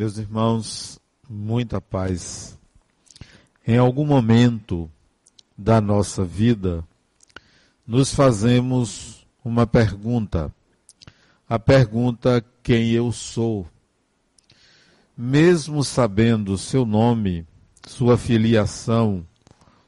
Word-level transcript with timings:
Meus 0.00 0.16
irmãos, 0.16 0.98
muita 1.28 1.78
paz. 1.78 2.58
Em 3.66 3.76
algum 3.76 4.06
momento 4.06 4.90
da 5.58 5.78
nossa 5.78 6.24
vida, 6.24 6.82
nos 7.86 8.14
fazemos 8.14 9.26
uma 9.44 9.66
pergunta. 9.66 10.50
A 11.46 11.58
pergunta: 11.58 12.42
quem 12.62 12.92
eu 12.92 13.12
sou? 13.12 13.68
Mesmo 15.14 15.84
sabendo 15.84 16.56
seu 16.56 16.86
nome, 16.86 17.46
sua 17.86 18.16
filiação, 18.16 19.22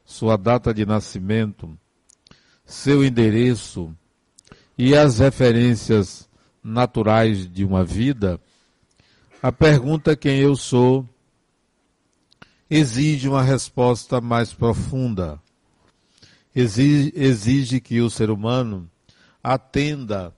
sua 0.05 0.37
data 0.37 0.71
de 0.71 0.85
nascimento, 0.85 1.75
seu 2.63 3.03
endereço 3.03 3.91
e 4.77 4.95
as 4.95 5.17
referências 5.17 6.29
naturais 6.63 7.51
de 7.51 7.65
uma 7.65 7.83
vida, 7.83 8.39
a 9.43 9.51
pergunta 9.51 10.15
quem 10.15 10.37
eu 10.39 10.55
sou 10.55 11.05
exige 12.69 13.27
uma 13.27 13.43
resposta 13.43 14.21
mais 14.21 14.53
profunda. 14.53 15.37
Exige, 16.55 17.11
exige 17.13 17.81
que 17.81 17.99
o 17.99 18.09
ser 18.09 18.29
humano 18.29 18.89
atenda 19.43 20.33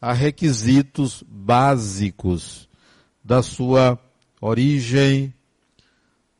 a 0.00 0.14
requisitos 0.14 1.22
básicos 1.28 2.66
da 3.22 3.42
sua 3.42 3.98
origem, 4.40 5.34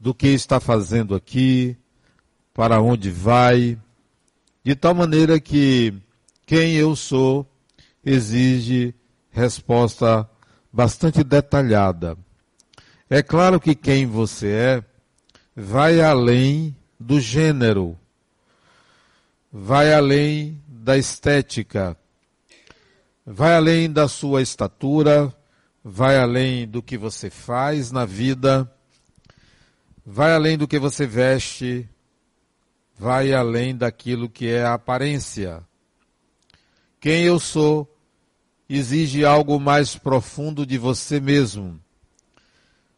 do 0.00 0.14
que 0.14 0.28
está 0.28 0.58
fazendo 0.58 1.14
aqui, 1.14 1.76
para 2.54 2.80
onde 2.80 3.10
vai, 3.10 3.78
de 4.64 4.74
tal 4.74 4.94
maneira 4.94 5.38
que 5.38 5.92
quem 6.46 6.76
eu 6.76 6.96
sou 6.96 7.46
exige 8.02 8.94
resposta 9.30 10.26
bastante 10.76 11.24
detalhada. 11.24 12.18
É 13.08 13.22
claro 13.22 13.58
que 13.58 13.74
quem 13.74 14.04
você 14.04 14.48
é 14.48 14.84
vai 15.56 16.02
além 16.02 16.76
do 17.00 17.18
gênero, 17.18 17.98
vai 19.50 19.94
além 19.94 20.62
da 20.68 20.98
estética, 20.98 21.96
vai 23.24 23.56
além 23.56 23.90
da 23.90 24.06
sua 24.06 24.42
estatura, 24.42 25.34
vai 25.82 26.18
além 26.18 26.68
do 26.68 26.82
que 26.82 26.98
você 26.98 27.30
faz 27.30 27.90
na 27.90 28.04
vida, 28.04 28.70
vai 30.04 30.34
além 30.34 30.58
do 30.58 30.68
que 30.68 30.78
você 30.78 31.06
veste, 31.06 31.88
vai 32.98 33.32
além 33.32 33.74
daquilo 33.74 34.28
que 34.28 34.46
é 34.46 34.62
a 34.62 34.74
aparência. 34.74 35.64
Quem 37.00 37.22
eu 37.22 37.40
sou 37.40 37.95
exige 38.68 39.24
algo 39.24 39.60
mais 39.60 39.96
profundo 39.96 40.66
de 40.66 40.76
você 40.76 41.20
mesmo, 41.20 41.80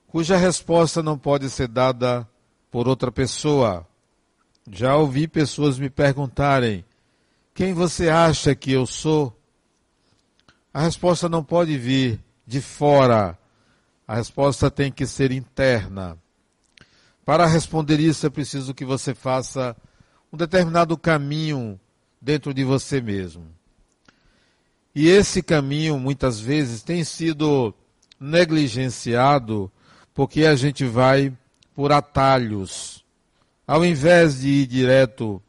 cuja 0.06 0.36
resposta 0.36 1.02
não 1.02 1.18
pode 1.18 1.50
ser 1.50 1.68
dada 1.68 2.28
por 2.70 2.88
outra 2.88 3.12
pessoa. 3.12 3.86
Já 4.70 4.96
ouvi 4.96 5.28
pessoas 5.28 5.78
me 5.78 5.90
perguntarem: 5.90 6.84
quem 7.54 7.72
você 7.72 8.08
acha 8.08 8.54
que 8.54 8.72
eu 8.72 8.86
sou? 8.86 9.34
A 10.72 10.82
resposta 10.82 11.28
não 11.28 11.42
pode 11.42 11.76
vir 11.76 12.20
de 12.46 12.60
fora, 12.60 13.38
a 14.06 14.14
resposta 14.14 14.70
tem 14.70 14.92
que 14.92 15.06
ser 15.06 15.32
interna. 15.32 16.16
Para 17.24 17.46
responder 17.46 18.00
isso 18.00 18.26
é 18.26 18.30
preciso 18.30 18.72
que 18.72 18.84
você 18.84 19.14
faça 19.14 19.76
um 20.32 20.36
determinado 20.36 20.96
caminho 20.96 21.78
dentro 22.20 22.54
de 22.54 22.64
você 22.64 23.00
mesmo. 23.00 23.57
E 25.00 25.06
esse 25.06 25.44
caminho, 25.44 25.96
muitas 25.96 26.40
vezes, 26.40 26.82
tem 26.82 27.04
sido 27.04 27.72
negligenciado 28.18 29.70
porque 30.12 30.44
a 30.44 30.56
gente 30.56 30.84
vai 30.84 31.32
por 31.72 31.92
atalhos. 31.92 33.04
Ao 33.64 33.84
invés 33.84 34.40
de 34.40 34.48
ir 34.48 34.66
direto 34.66 35.40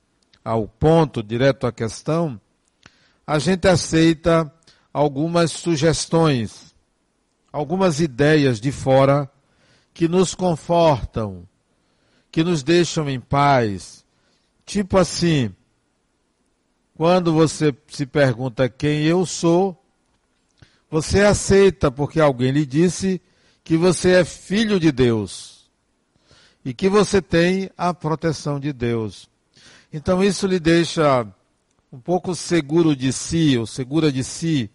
ao 0.45 0.67
ponto, 0.67 1.23
direto 1.23 1.65
à 1.65 1.71
questão, 1.71 2.39
a 3.25 3.39
gente 3.39 3.67
aceita 3.67 4.53
algumas 4.93 5.51
sugestões, 5.51 6.75
algumas 7.51 7.99
ideias 7.99 8.61
de 8.61 8.71
fora 8.71 9.27
que 9.95 10.07
nos 10.07 10.35
confortam, 10.35 11.41
que 12.31 12.43
nos 12.43 12.61
deixam 12.61 13.09
em 13.09 13.19
paz, 13.19 14.05
Tipo 14.63 14.99
assim, 14.99 15.51
quando 16.99 17.31
você 17.31 17.73
se 17.87 18.05
pergunta 18.05 18.67
quem 18.67 19.03
eu 19.05 19.25
sou, 19.25 19.81
você 20.91 21.21
aceita 21.21 21.89
porque 21.89 22.19
alguém 22.19 22.51
lhe 22.51 22.65
disse 22.65 23.21
que 23.63 23.77
você 23.77 24.15
é 24.15 24.25
filho 24.25 24.77
de 24.77 24.91
Deus 24.91 25.71
e 26.65 26.73
que 26.73 26.89
você 26.89 27.21
tem 27.21 27.71
a 27.77 27.93
proteção 27.93 28.59
de 28.59 28.73
Deus. 28.73 29.29
Então 29.93 30.21
isso 30.21 30.45
lhe 30.45 30.59
deixa 30.59 31.25
um 31.89 32.01
pouco 32.01 32.35
seguro 32.35 32.93
de 32.93 33.13
si, 33.13 33.57
ou 33.57 33.65
segura 33.65 34.11
de 34.11 34.21
si, 34.21 34.69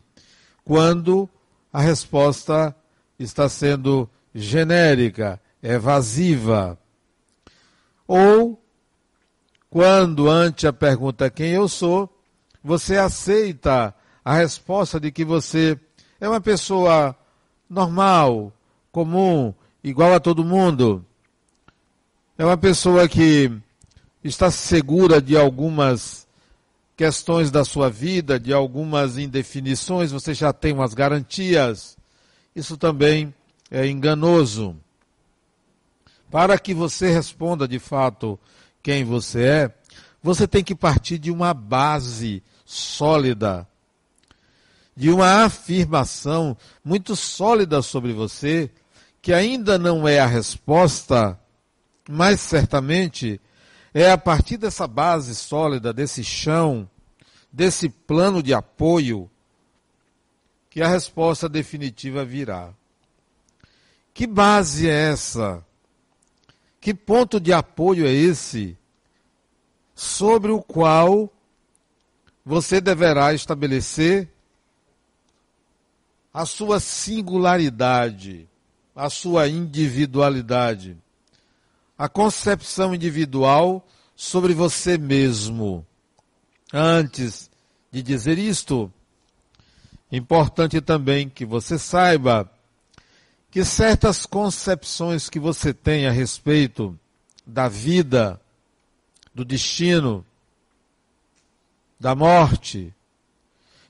quando 0.64 1.28
a 1.70 1.82
resposta 1.82 2.74
está 3.18 3.50
sendo 3.50 4.08
genérica, 4.34 5.38
evasiva. 5.62 6.78
Ou 8.08 8.58
quando, 9.68 10.30
ante 10.30 10.66
a 10.66 10.72
pergunta 10.72 11.28
quem 11.28 11.50
eu 11.50 11.68
sou, 11.68 12.13
você 12.64 12.97
aceita 12.97 13.94
a 14.25 14.34
resposta 14.34 14.98
de 14.98 15.12
que 15.12 15.22
você 15.22 15.78
é 16.19 16.26
uma 16.26 16.41
pessoa 16.41 17.14
normal, 17.69 18.50
comum, 18.91 19.52
igual 19.82 20.14
a 20.14 20.19
todo 20.20 20.42
mundo. 20.42 21.04
É 22.38 22.44
uma 22.44 22.56
pessoa 22.56 23.06
que 23.06 23.52
está 24.25 24.50
segura 24.50 25.20
de 25.20 25.36
algumas 25.36 26.26
questões 26.97 27.50
da 27.50 27.66
sua 27.66 27.91
vida, 27.91 28.41
de 28.41 28.52
algumas 28.52 29.19
indefinições, 29.19 30.10
você 30.10 30.32
já 30.32 30.50
tem 30.50 30.72
umas 30.72 30.94
garantias. 30.94 31.98
Isso 32.56 32.78
também 32.78 33.34
é 33.70 33.86
enganoso. 33.86 34.75
Para 36.31 36.58
que 36.58 36.72
você 36.72 37.10
responda 37.12 37.69
de 37.69 37.78
fato 37.78 38.38
quem 38.82 39.04
você 39.04 39.42
é, 39.44 39.75
você 40.22 40.48
tem 40.48 40.64
que 40.64 40.75
partir 40.75 41.19
de 41.19 41.31
uma 41.31 41.52
base 41.52 42.42
sólida, 42.74 43.66
de 44.96 45.10
uma 45.10 45.44
afirmação 45.44 46.56
muito 46.84 47.14
sólida 47.14 47.80
sobre 47.82 48.12
você, 48.12 48.70
que 49.22 49.32
ainda 49.32 49.78
não 49.78 50.06
é 50.06 50.18
a 50.18 50.26
resposta, 50.26 51.38
mas 52.08 52.40
certamente 52.40 53.40
é 53.92 54.10
a 54.10 54.18
partir 54.18 54.56
dessa 54.56 54.86
base 54.86 55.34
sólida, 55.34 55.92
desse 55.92 56.24
chão, 56.24 56.88
desse 57.52 57.88
plano 57.88 58.42
de 58.42 58.52
apoio, 58.52 59.30
que 60.68 60.82
a 60.82 60.88
resposta 60.88 61.48
definitiva 61.48 62.24
virá. 62.24 62.74
Que 64.12 64.26
base 64.26 64.88
é 64.88 65.12
essa? 65.12 65.64
Que 66.80 66.92
ponto 66.92 67.38
de 67.38 67.52
apoio 67.52 68.04
é 68.06 68.12
esse 68.12 68.76
sobre 69.94 70.50
o 70.50 70.60
qual 70.60 71.33
você 72.44 72.81
deverá 72.81 73.32
estabelecer 73.32 74.28
a 76.32 76.44
sua 76.44 76.81
singularidade, 76.81 78.49
a 78.94 79.09
sua 79.09 79.49
individualidade, 79.49 80.97
a 81.97 82.09
concepção 82.09 82.94
individual 82.94 83.87
sobre 84.14 84.52
você 84.52 84.99
mesmo. 84.99 85.87
Antes 86.73 87.49
de 87.91 88.02
dizer 88.02 88.37
isto, 88.37 88.93
importante 90.11 90.81
também 90.81 91.29
que 91.29 91.44
você 91.44 91.79
saiba 91.79 92.50
que 93.50 93.64
certas 93.64 94.26
concepções 94.26 95.31
que 95.31 95.38
você 95.38 95.73
tem 95.73 96.08
a 96.08 96.11
respeito 96.11 96.99
da 97.47 97.69
vida, 97.69 98.40
do 99.32 99.44
destino, 99.44 100.26
da 102.04 102.14
morte, 102.14 102.94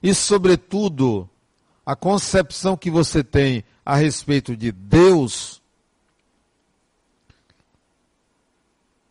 e, 0.00 0.14
sobretudo, 0.14 1.28
a 1.84 1.96
concepção 1.96 2.76
que 2.76 2.88
você 2.88 3.24
tem 3.24 3.64
a 3.84 3.96
respeito 3.96 4.56
de 4.56 4.70
Deus, 4.70 5.60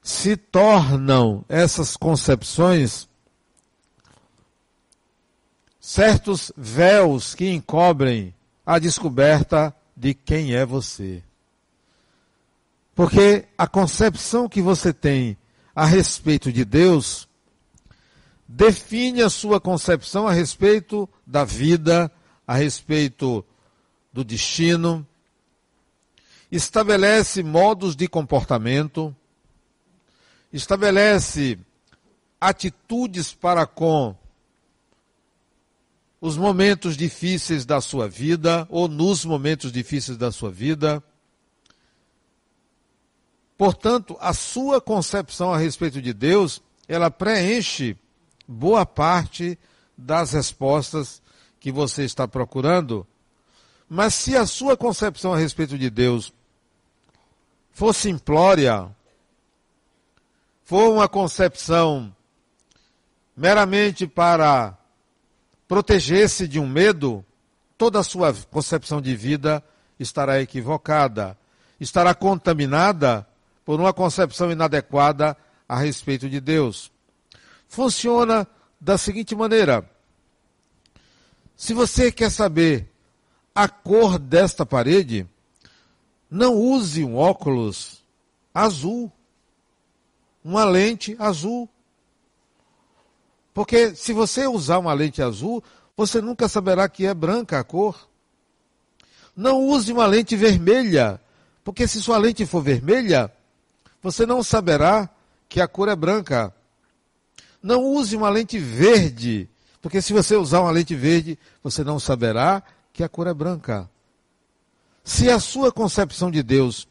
se 0.02 0.38
tornam 0.38 1.44
essas 1.50 1.98
concepções 1.98 3.10
certos 5.82 6.50
véus 6.56 7.36
que 7.36 7.50
encobrem 7.50 8.34
a 8.66 8.80
descoberta 8.80 9.76
de 9.98 10.14
quem 10.14 10.56
é 10.56 10.66
você. 10.66 11.22
Porque 12.96 13.50
a 13.58 13.68
concepção 13.68 14.48
que 14.48 14.62
você 14.62 14.94
tem 14.94 15.38
a 15.76 15.86
respeito 15.86 16.54
de 16.54 16.64
Deus 16.64 17.28
define 18.56 19.24
a 19.24 19.32
sua 19.32 19.60
concepção 19.60 20.28
a 20.28 20.32
respeito 20.32 21.10
da 21.26 21.44
vida, 21.44 22.12
a 22.46 22.54
respeito 22.54 23.44
do 24.12 24.24
destino. 24.24 25.06
estabelece 26.52 27.42
modos 27.42 27.96
de 27.96 28.08
comportamento, 28.08 29.16
estabelece 30.52 31.58
atitudes 32.40 33.34
para 33.34 33.66
com 33.66 34.16
os 36.22 36.38
momentos 36.38 36.96
difíceis 36.96 37.66
da 37.66 37.82
sua 37.82 38.08
vida 38.08 38.68
ou 38.70 38.88
nos 38.88 39.26
momentos 39.26 39.72
difíceis 39.72 40.16
da 40.16 40.32
sua 40.32 40.52
vida. 40.52 41.04
Portanto, 43.58 44.16
a 44.20 44.32
sua 44.32 44.80
concepção 44.80 45.52
a 45.52 45.58
respeito 45.58 46.00
de 46.00 46.14
Deus, 46.14 46.62
ela 46.88 47.10
preenche 47.10 47.98
boa 48.48 48.86
parte 48.86 49.58
das 49.98 50.32
respostas 50.32 51.22
que 51.60 51.72
você 51.72 52.04
está 52.04 52.28
procurando. 52.28 53.08
Mas 53.88 54.14
se 54.14 54.36
a 54.36 54.46
sua 54.46 54.76
concepção 54.76 55.34
a 55.34 55.38
respeito 55.38 55.78
de 55.78 55.90
Deus 55.90 56.34
for 57.72 57.94
simplória, 57.94 58.90
for 60.64 60.92
uma 60.92 61.08
concepção 61.08 62.16
meramente 63.36 64.08
para 64.08 64.78
proteger-se 65.68 66.48
de 66.48 66.60
um 66.60 66.68
medo, 66.68 67.26
toda 67.78 68.00
a 68.00 68.04
sua 68.04 68.34
concepção 68.52 69.02
de 69.02 69.16
vida 69.16 69.64
estará 70.00 70.42
equivocada, 70.42 71.38
estará 71.80 72.14
contaminada 72.14 73.28
por 73.66 73.80
uma 73.80 73.94
concepção 73.94 74.52
inadequada 74.52 75.36
a 75.68 75.78
respeito 75.78 76.30
de 76.30 76.40
Deus. 76.40 76.92
Funciona 77.74 78.48
da 78.80 79.00
seguinte 79.00 79.36
maneira: 79.36 79.84
se 81.56 81.74
você 81.74 82.12
quer 82.12 82.30
saber 82.30 82.88
a 83.56 83.68
cor 83.68 84.20
desta 84.20 84.64
parede, 84.64 85.28
não 86.30 86.54
use 86.54 87.04
um 87.04 87.16
óculos 87.16 88.04
azul, 88.54 89.12
uma 90.44 90.64
lente 90.64 91.16
azul. 91.18 91.68
Porque 93.56 93.96
se 93.96 94.14
você 94.14 94.46
usar 94.46 94.78
uma 94.78 94.94
lente 94.94 95.24
azul, 95.24 95.64
você 95.98 96.22
nunca 96.22 96.48
saberá 96.48 96.88
que 96.88 97.08
é 97.08 97.14
branca 97.16 97.60
a 97.60 97.64
cor. 97.64 98.08
Não 99.36 99.60
use 99.60 99.92
uma 99.92 100.06
lente 100.06 100.36
vermelha, 100.36 101.20
porque 101.64 101.88
se 101.88 102.04
sua 102.04 102.20
lente 102.20 102.46
for 102.46 102.62
vermelha, 102.62 103.34
você 104.00 104.28
não 104.28 104.44
saberá 104.44 105.10
que 105.50 105.60
a 105.60 105.68
cor 105.68 105.90
é 105.90 105.96
branca. 105.96 106.54
Não 107.64 107.82
use 107.82 108.16
uma 108.18 108.30
lente 108.30 108.60
verde, 108.60 109.50
porque 109.82 110.02
se 110.02 110.12
você 110.12 110.36
usar 110.36 110.60
uma 110.60 110.72
lente 110.72 110.94
verde, 110.94 111.40
você 111.64 111.82
não 111.82 111.98
saberá 111.98 112.62
que 112.92 113.04
a 113.04 113.10
cor 113.10 113.26
é 113.26 113.34
branca. 113.34 113.90
Se 115.04 115.30
a 115.30 115.40
sua 115.40 115.72
concepção 115.72 116.30
de 116.30 116.44
Deus 116.44 116.88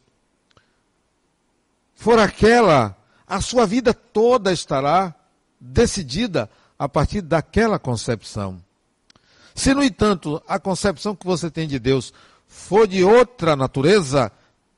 for 1.95 2.17
aquela, 2.17 2.97
a 3.27 3.39
sua 3.39 3.67
vida 3.67 3.93
toda 3.93 4.51
estará 4.51 5.15
decidida 5.59 6.49
a 6.77 6.89
partir 6.89 7.21
daquela 7.21 7.79
concepção. 7.79 8.61
Se, 9.55 9.73
no 9.73 9.83
entanto, 9.83 10.41
a 10.47 10.59
concepção 10.59 11.15
que 11.15 11.25
você 11.25 11.49
tem 11.49 11.67
de 11.67 11.77
Deus 11.77 12.11
for 12.47 12.87
de 12.87 13.03
outra 13.03 13.55
natureza, 13.55 14.31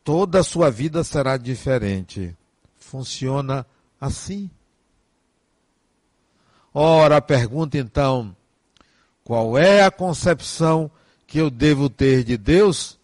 toda 0.04 0.42
a 0.42 0.44
sua 0.44 0.70
vida 0.70 1.04
será 1.04 1.38
diferente. 1.38 2.36
Funciona 2.78 3.66
assim. 4.00 4.50
Ora, 6.78 7.16
a 7.16 7.22
pergunta 7.22 7.78
então: 7.78 8.36
qual 9.24 9.58
é 9.58 9.82
a 9.82 9.90
concepção 9.90 10.92
que 11.26 11.38
eu 11.38 11.50
devo 11.50 11.90
ter 11.90 12.26
de 12.26 12.36
Deus 12.36 13.00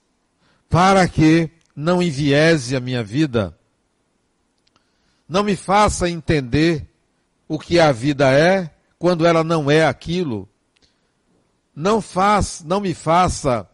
para 0.70 1.08
que 1.08 1.50
não 1.74 2.04
enviese 2.04 2.76
a 2.76 2.82
minha 2.82 3.02
vida? 3.02 3.58
Não 5.28 5.42
me 5.42 5.56
faça 5.56 6.10
entender 6.10 6.86
o 7.48 7.58
que 7.58 7.80
a 7.80 7.94
vida 7.94 8.30
é 8.30 8.70
quando 9.00 9.26
ela 9.26 9.42
não 9.42 9.72
é 9.72 9.86
aquilo. 9.86 10.50
Não 11.74 12.02
faz, 12.02 12.62
não 12.66 12.82
me 12.82 12.94
faça 12.94 13.66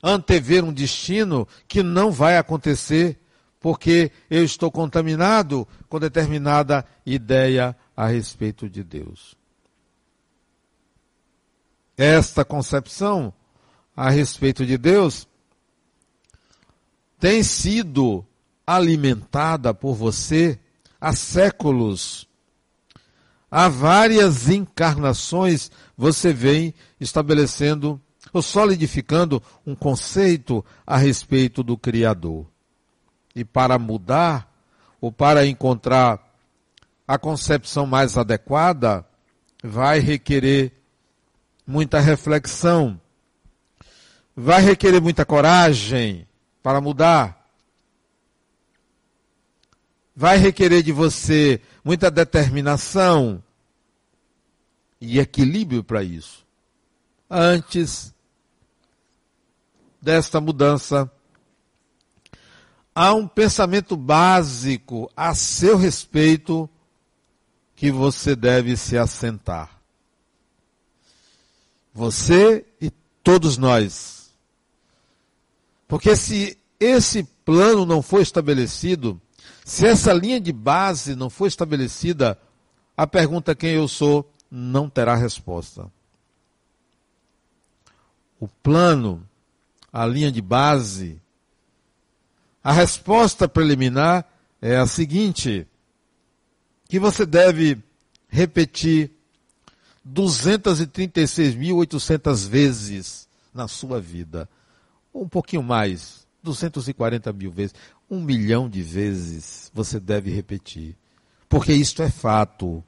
antever 0.00 0.62
um 0.62 0.72
destino 0.72 1.48
que 1.66 1.82
não 1.82 2.12
vai 2.12 2.36
acontecer, 2.36 3.18
porque 3.58 4.12
eu 4.30 4.44
estou 4.44 4.70
contaminado 4.70 5.66
com 5.88 5.98
determinada 5.98 6.86
ideia 7.04 7.76
a 7.96 8.06
respeito 8.08 8.68
de 8.68 8.82
Deus. 8.82 9.36
Esta 11.96 12.44
concepção 12.44 13.32
a 13.96 14.10
respeito 14.10 14.66
de 14.66 14.76
Deus 14.76 15.28
tem 17.20 17.42
sido 17.42 18.24
alimentada 18.66 19.72
por 19.72 19.94
você 19.94 20.58
há 21.00 21.14
séculos 21.14 22.28
há 23.54 23.68
várias 23.68 24.48
encarnações 24.48 25.70
você 25.96 26.32
vem 26.32 26.74
estabelecendo 26.98 28.00
ou 28.32 28.42
solidificando 28.42 29.40
um 29.64 29.76
conceito 29.76 30.64
a 30.84 30.96
respeito 30.96 31.62
do 31.62 31.78
Criador. 31.78 32.46
E 33.32 33.44
para 33.44 33.78
mudar, 33.78 34.52
ou 35.00 35.12
para 35.12 35.46
encontrar 35.46 36.23
a 37.06 37.18
concepção 37.18 37.86
mais 37.86 38.16
adequada, 38.16 39.06
vai 39.62 39.98
requerer 39.98 40.72
muita 41.66 42.00
reflexão, 42.00 43.00
vai 44.34 44.60
requerer 44.62 45.00
muita 45.00 45.24
coragem 45.24 46.26
para 46.62 46.80
mudar, 46.80 47.48
vai 50.16 50.38
requerer 50.38 50.82
de 50.82 50.92
você 50.92 51.60
muita 51.84 52.10
determinação 52.10 53.42
e 55.00 55.18
equilíbrio 55.18 55.84
para 55.84 56.02
isso. 56.02 56.44
Antes 57.28 58.14
desta 60.00 60.40
mudança, 60.40 61.10
há 62.94 63.12
um 63.14 63.26
pensamento 63.26 63.96
básico 63.96 65.10
a 65.16 65.34
seu 65.34 65.76
respeito 65.76 66.68
que 67.84 67.92
você 67.92 68.34
deve 68.34 68.78
se 68.78 68.96
assentar. 68.96 69.78
Você 71.92 72.64
e 72.80 72.90
todos 73.22 73.58
nós. 73.58 74.32
Porque 75.86 76.16
se 76.16 76.56
esse 76.80 77.24
plano 77.44 77.84
não 77.84 78.00
for 78.00 78.22
estabelecido, 78.22 79.20
se 79.66 79.86
essa 79.86 80.14
linha 80.14 80.40
de 80.40 80.50
base 80.50 81.14
não 81.14 81.28
for 81.28 81.46
estabelecida, 81.46 82.40
a 82.96 83.06
pergunta 83.06 83.54
quem 83.54 83.72
eu 83.72 83.86
sou 83.86 84.32
não 84.50 84.88
terá 84.88 85.14
resposta. 85.14 85.92
O 88.40 88.48
plano, 88.48 89.28
a 89.92 90.06
linha 90.06 90.32
de 90.32 90.40
base, 90.40 91.20
a 92.62 92.72
resposta 92.72 93.46
preliminar 93.46 94.26
é 94.62 94.74
a 94.74 94.86
seguinte: 94.86 95.68
que 96.88 96.98
você 96.98 97.26
deve 97.26 97.78
repetir 98.28 99.10
236.800 100.08 102.48
vezes 102.48 103.28
na 103.52 103.68
sua 103.68 104.00
vida, 104.00 104.48
um 105.14 105.28
pouquinho 105.28 105.62
mais, 105.62 106.26
240 106.42 107.30
mil 107.32 107.50
vezes, 107.50 107.74
um 108.10 108.20
milhão 108.20 108.68
de 108.68 108.82
vezes 108.82 109.70
você 109.72 109.98
deve 109.98 110.30
repetir, 110.30 110.94
porque 111.48 111.72
isto 111.72 112.02
é 112.02 112.10
fato. 112.10 112.84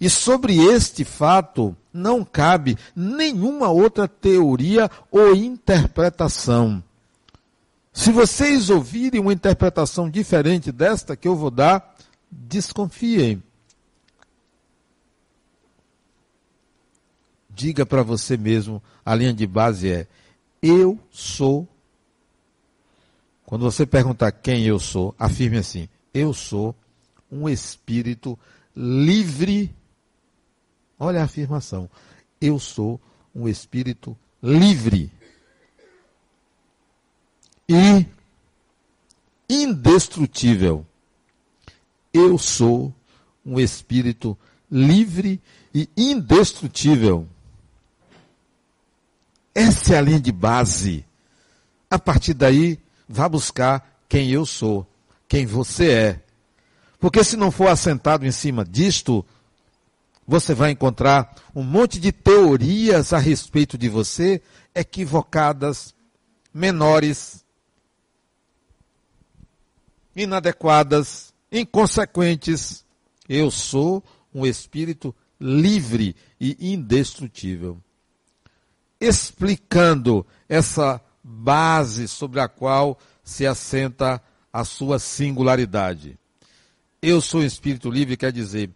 E 0.00 0.08
sobre 0.08 0.56
este 0.56 1.04
fato 1.04 1.76
não 1.92 2.24
cabe 2.24 2.78
nenhuma 2.94 3.68
outra 3.68 4.06
teoria 4.06 4.88
ou 5.10 5.34
interpretação. 5.34 6.80
Se 7.98 8.12
vocês 8.12 8.70
ouvirem 8.70 9.20
uma 9.20 9.32
interpretação 9.32 10.08
diferente 10.08 10.70
desta 10.70 11.16
que 11.16 11.26
eu 11.26 11.34
vou 11.34 11.50
dar, 11.50 11.96
desconfiem. 12.30 13.42
Diga 17.50 17.84
para 17.84 18.04
você 18.04 18.36
mesmo, 18.36 18.80
a 19.04 19.16
linha 19.16 19.34
de 19.34 19.44
base 19.48 19.90
é: 19.90 20.06
eu 20.62 20.96
sou. 21.10 21.66
Quando 23.44 23.62
você 23.62 23.84
perguntar 23.84 24.30
quem 24.30 24.64
eu 24.64 24.78
sou, 24.78 25.12
afirme 25.18 25.58
assim: 25.58 25.88
eu 26.14 26.32
sou 26.32 26.76
um 27.28 27.48
espírito 27.48 28.38
livre 28.76 29.74
Olha 31.00 31.20
a 31.20 31.24
afirmação. 31.24 31.90
Eu 32.40 32.60
sou 32.60 33.00
um 33.34 33.48
espírito 33.48 34.16
livre 34.40 35.10
e 37.68 38.06
indestrutível. 39.48 40.86
Eu 42.12 42.38
sou 42.38 42.94
um 43.44 43.60
espírito 43.60 44.36
livre 44.70 45.40
e 45.74 45.88
indestrutível. 45.96 47.26
Essa 49.54 49.94
é 49.94 49.98
a 49.98 50.00
linha 50.00 50.20
de 50.20 50.30
base 50.30 51.04
A 51.90 51.98
partir 51.98 52.34
daí, 52.34 52.78
vá 53.08 53.28
buscar 53.28 54.02
quem 54.08 54.30
eu 54.30 54.46
sou, 54.46 54.86
quem 55.26 55.46
você 55.46 55.90
é. 55.90 56.22
Porque 57.00 57.24
se 57.24 57.36
não 57.36 57.50
for 57.50 57.68
assentado 57.68 58.26
em 58.26 58.30
cima 58.30 58.64
disto, 58.64 59.24
você 60.26 60.52
vai 60.54 60.70
encontrar 60.70 61.34
um 61.54 61.62
monte 61.62 61.98
de 61.98 62.12
teorias 62.12 63.12
a 63.12 63.18
respeito 63.18 63.78
de 63.78 63.88
você 63.88 64.42
equivocadas, 64.74 65.94
menores, 66.52 67.44
inadequadas, 70.14 71.32
inconsequentes. 71.50 72.84
Eu 73.28 73.50
sou 73.50 74.02
um 74.34 74.46
espírito 74.46 75.14
livre 75.40 76.16
e 76.40 76.72
indestrutível. 76.72 77.78
Explicando 79.00 80.26
essa 80.48 81.00
base 81.22 82.08
sobre 82.08 82.40
a 82.40 82.48
qual 82.48 82.98
se 83.22 83.46
assenta 83.46 84.22
a 84.52 84.64
sua 84.64 84.98
singularidade. 84.98 86.18
Eu 87.00 87.20
sou 87.20 87.40
um 87.40 87.44
espírito 87.44 87.90
livre 87.90 88.16
quer 88.16 88.32
dizer, 88.32 88.70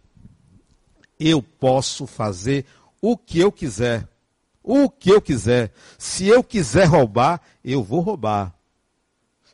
eu 1.19 1.41
posso 1.41 2.07
fazer 2.07 2.65
o 3.01 3.17
que 3.17 3.39
eu 3.39 3.51
quiser. 3.51 4.07
O 4.63 4.89
que 4.89 5.09
eu 5.09 5.21
quiser. 5.21 5.73
Se 5.97 6.27
eu 6.27 6.41
quiser 6.43 6.85
roubar, 6.85 7.41
eu 7.63 7.83
vou 7.83 7.99
roubar. 7.99 8.55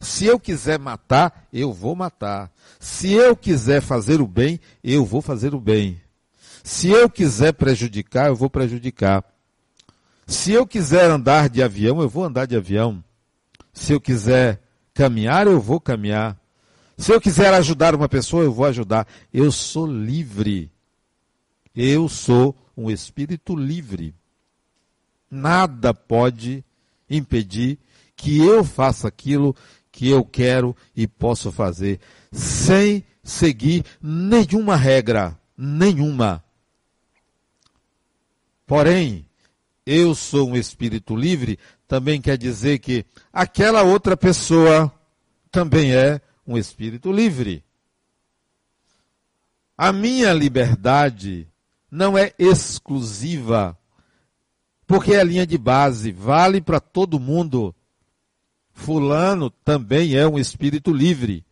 Se 0.02 0.26
eu 0.26 0.40
quiser 0.40 0.80
matar, 0.80 1.48
eu 1.52 1.74
vou 1.74 1.96
matar. 1.96 2.52
Se 2.80 3.12
eu 3.12 3.36
quiser 3.36 3.82
fazer 3.82 4.22
o 4.22 4.28
bem, 4.28 4.60
eu 4.84 5.06
vou 5.06 5.22
fazer 5.22 5.54
o 5.54 5.60
bem. 5.60 6.02
Se 6.64 6.90
eu 6.90 7.10
quiser 7.10 7.54
prejudicar, 7.54 8.28
eu 8.28 8.36
vou 8.36 8.50
prejudicar. 8.50 9.24
Se 10.26 10.52
eu 10.52 10.66
quiser 10.66 11.10
andar 11.10 11.50
de 11.50 11.62
avião, 11.62 12.02
eu 12.02 12.08
vou 12.08 12.24
andar 12.24 12.46
de 12.46 12.56
avião. 12.56 13.04
Se 13.74 13.92
eu 13.92 14.00
quiser 14.00 14.62
caminhar, 14.94 15.48
eu 15.48 15.60
vou 15.60 15.80
caminhar. 15.80 16.40
Se 16.98 17.12
eu 17.12 17.20
quiser 17.20 17.54
ajudar 17.54 17.96
uma 17.96 18.08
pessoa, 18.08 18.44
eu 18.44 18.54
vou 18.54 18.66
ajudar. 18.66 19.08
Eu 19.34 19.52
sou 19.52 19.88
livre. 19.88 20.72
Eu 21.76 22.08
sou 22.08 22.56
um 22.76 22.90
espírito 22.90 23.56
livre. 23.56 24.14
Nada 25.30 25.94
pode 25.94 26.64
impedir 27.10 27.80
que 28.16 28.38
eu 28.38 28.64
faça 28.64 29.08
aquilo 29.08 29.56
que 30.00 30.10
eu 30.10 30.24
quero 30.24 30.74
e 30.96 31.06
posso 31.06 31.52
fazer, 31.52 32.00
sem 32.32 33.04
seguir 33.22 33.84
nenhuma 34.02 34.78
regra, 34.78 35.38
nenhuma. 35.58 36.42
Porém, 38.66 39.28
eu 39.86 40.16
sou 40.16 40.52
um 40.52 40.56
espírito 40.56 41.18
livre, 41.18 41.60
também 41.86 42.22
quer 42.22 42.38
dizer 42.38 42.80
que 42.80 43.06
aquela 43.34 43.84
outra 43.84 44.16
pessoa 44.16 44.90
também 45.52 45.94
é 45.94 46.22
um 46.48 46.58
espírito 46.58 47.12
livre. 47.12 47.62
A 49.78 49.92
minha 49.92 50.32
liberdade 50.32 51.46
não 51.92 52.18
é 52.18 52.34
exclusiva, 52.40 53.78
porque 54.88 55.12
é 55.12 55.20
a 55.20 55.26
linha 55.26 55.46
de 55.46 55.58
base, 55.58 56.14
vale 56.14 56.62
para 56.62 56.80
todo 56.80 57.20
mundo. 57.20 57.76
Fulano 58.80 59.50
também 59.50 60.16
é 60.16 60.26
um 60.26 60.40
espírito 60.40 60.94
livre. 60.94 61.46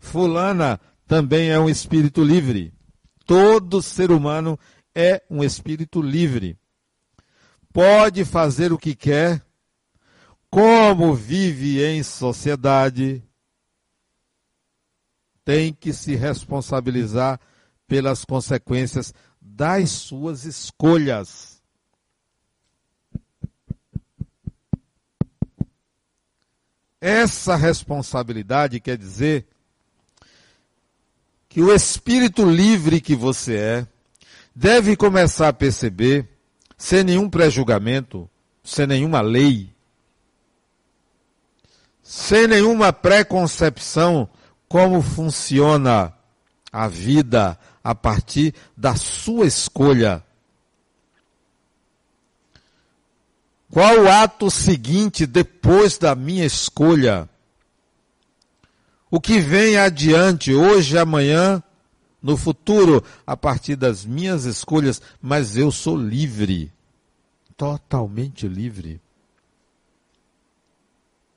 Fulana 0.00 0.80
também 1.06 1.50
é 1.50 1.58
um 1.58 1.68
espírito 1.68 2.22
livre. 2.22 2.74
Todo 3.24 3.80
ser 3.80 4.10
humano 4.10 4.58
é 4.92 5.22
um 5.30 5.44
espírito 5.44 6.02
livre. 6.02 6.58
Pode 7.72 8.24
fazer 8.24 8.72
o 8.72 8.78
que 8.78 8.96
quer, 8.96 9.40
como 10.50 11.14
vive 11.14 11.80
em 11.80 12.02
sociedade, 12.02 13.22
tem 15.44 15.72
que 15.72 15.92
se 15.92 16.16
responsabilizar 16.16 17.40
pelas 17.86 18.24
consequências 18.24 19.14
das 19.40 19.90
suas 19.90 20.44
escolhas. 20.44 21.57
Essa 27.00 27.54
responsabilidade 27.54 28.80
quer 28.80 28.96
dizer 28.96 29.46
que 31.48 31.62
o 31.62 31.72
espírito 31.72 32.44
livre 32.44 33.00
que 33.00 33.14
você 33.14 33.56
é, 33.56 33.86
deve 34.54 34.96
começar 34.96 35.48
a 35.48 35.52
perceber, 35.52 36.28
sem 36.76 37.04
nenhum 37.04 37.30
pré-julgamento, 37.30 38.28
sem 38.62 38.86
nenhuma 38.86 39.20
lei, 39.20 39.72
sem 42.02 42.46
nenhuma 42.46 42.92
preconcepção 42.92 44.28
como 44.68 45.00
funciona 45.00 46.12
a 46.72 46.88
vida 46.88 47.58
a 47.82 47.94
partir 47.94 48.54
da 48.76 48.94
sua 48.96 49.46
escolha. 49.46 50.22
Qual 53.70 54.02
o 54.02 54.08
ato 54.08 54.50
seguinte 54.50 55.26
depois 55.26 55.98
da 55.98 56.14
minha 56.14 56.44
escolha? 56.44 57.28
O 59.10 59.20
que 59.20 59.40
vem 59.40 59.76
adiante, 59.76 60.54
hoje, 60.54 60.98
amanhã, 60.98 61.62
no 62.22 62.36
futuro, 62.36 63.02
a 63.26 63.36
partir 63.36 63.76
das 63.76 64.04
minhas 64.04 64.44
escolhas, 64.44 65.00
mas 65.20 65.56
eu 65.56 65.70
sou 65.70 65.96
livre. 65.96 66.72
Totalmente 67.56 68.46
livre. 68.46 69.00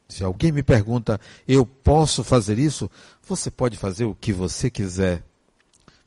Se 0.08 0.24
alguém 0.24 0.52
me 0.52 0.62
pergunta, 0.62 1.20
eu 1.48 1.66
posso 1.66 2.24
fazer 2.24 2.60
isso? 2.60 2.92
Você 3.28 3.50
pode 3.50 3.78
fazer 3.78 4.06
o 4.06 4.16
que 4.16 4.34
você 4.34 4.70
quiser. 4.70 5.24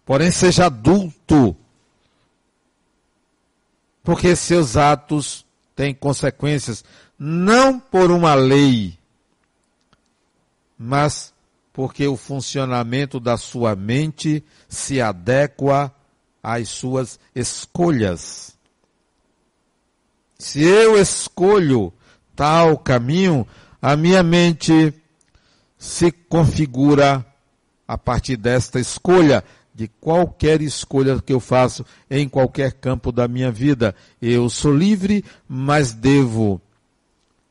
Porém, 0.04 0.30
seja 0.30 0.66
adulto. 0.66 1.56
Porque 4.02 4.36
seus 4.36 4.76
atos 4.76 5.43
têm 5.74 5.94
consequências, 5.94 6.84
não 7.18 7.78
por 7.78 8.10
uma 8.10 8.34
lei, 8.34 8.98
mas 10.78 11.32
porque 11.72 12.06
o 12.06 12.16
funcionamento 12.16 13.18
da 13.18 13.36
sua 13.36 13.74
mente 13.74 14.44
se 14.68 15.00
adequa 15.00 15.92
às 16.42 16.68
suas 16.68 17.18
escolhas. 17.34 18.56
Se 20.38 20.62
eu 20.62 20.96
escolho 20.96 21.92
tal 22.36 22.78
caminho, 22.78 23.46
a 23.80 23.96
minha 23.96 24.22
mente 24.22 24.94
se 25.78 26.12
configura 26.12 27.26
a 27.86 27.98
partir 27.98 28.36
desta 28.36 28.78
escolha, 28.78 29.44
de 29.74 29.88
qualquer 30.00 30.62
escolha 30.62 31.20
que 31.20 31.32
eu 31.32 31.40
faço 31.40 31.84
em 32.08 32.28
qualquer 32.28 32.72
campo 32.72 33.10
da 33.10 33.26
minha 33.26 33.50
vida. 33.50 33.94
Eu 34.22 34.48
sou 34.48 34.72
livre, 34.72 35.24
mas 35.48 35.92
devo 35.92 36.60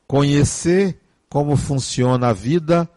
conhecer 0.07 0.97
como 1.29 1.57
funciona 1.57 2.29
a 2.29 2.33
vida 2.33 2.89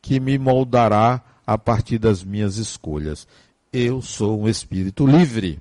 que 0.00 0.18
me 0.18 0.38
moldará 0.38 1.22
a 1.46 1.58
partir 1.58 1.98
das 1.98 2.24
minhas 2.24 2.56
escolhas. 2.56 3.26
Eu 3.72 4.00
sou 4.00 4.40
um 4.40 4.48
espírito 4.48 5.06
livre. 5.06 5.60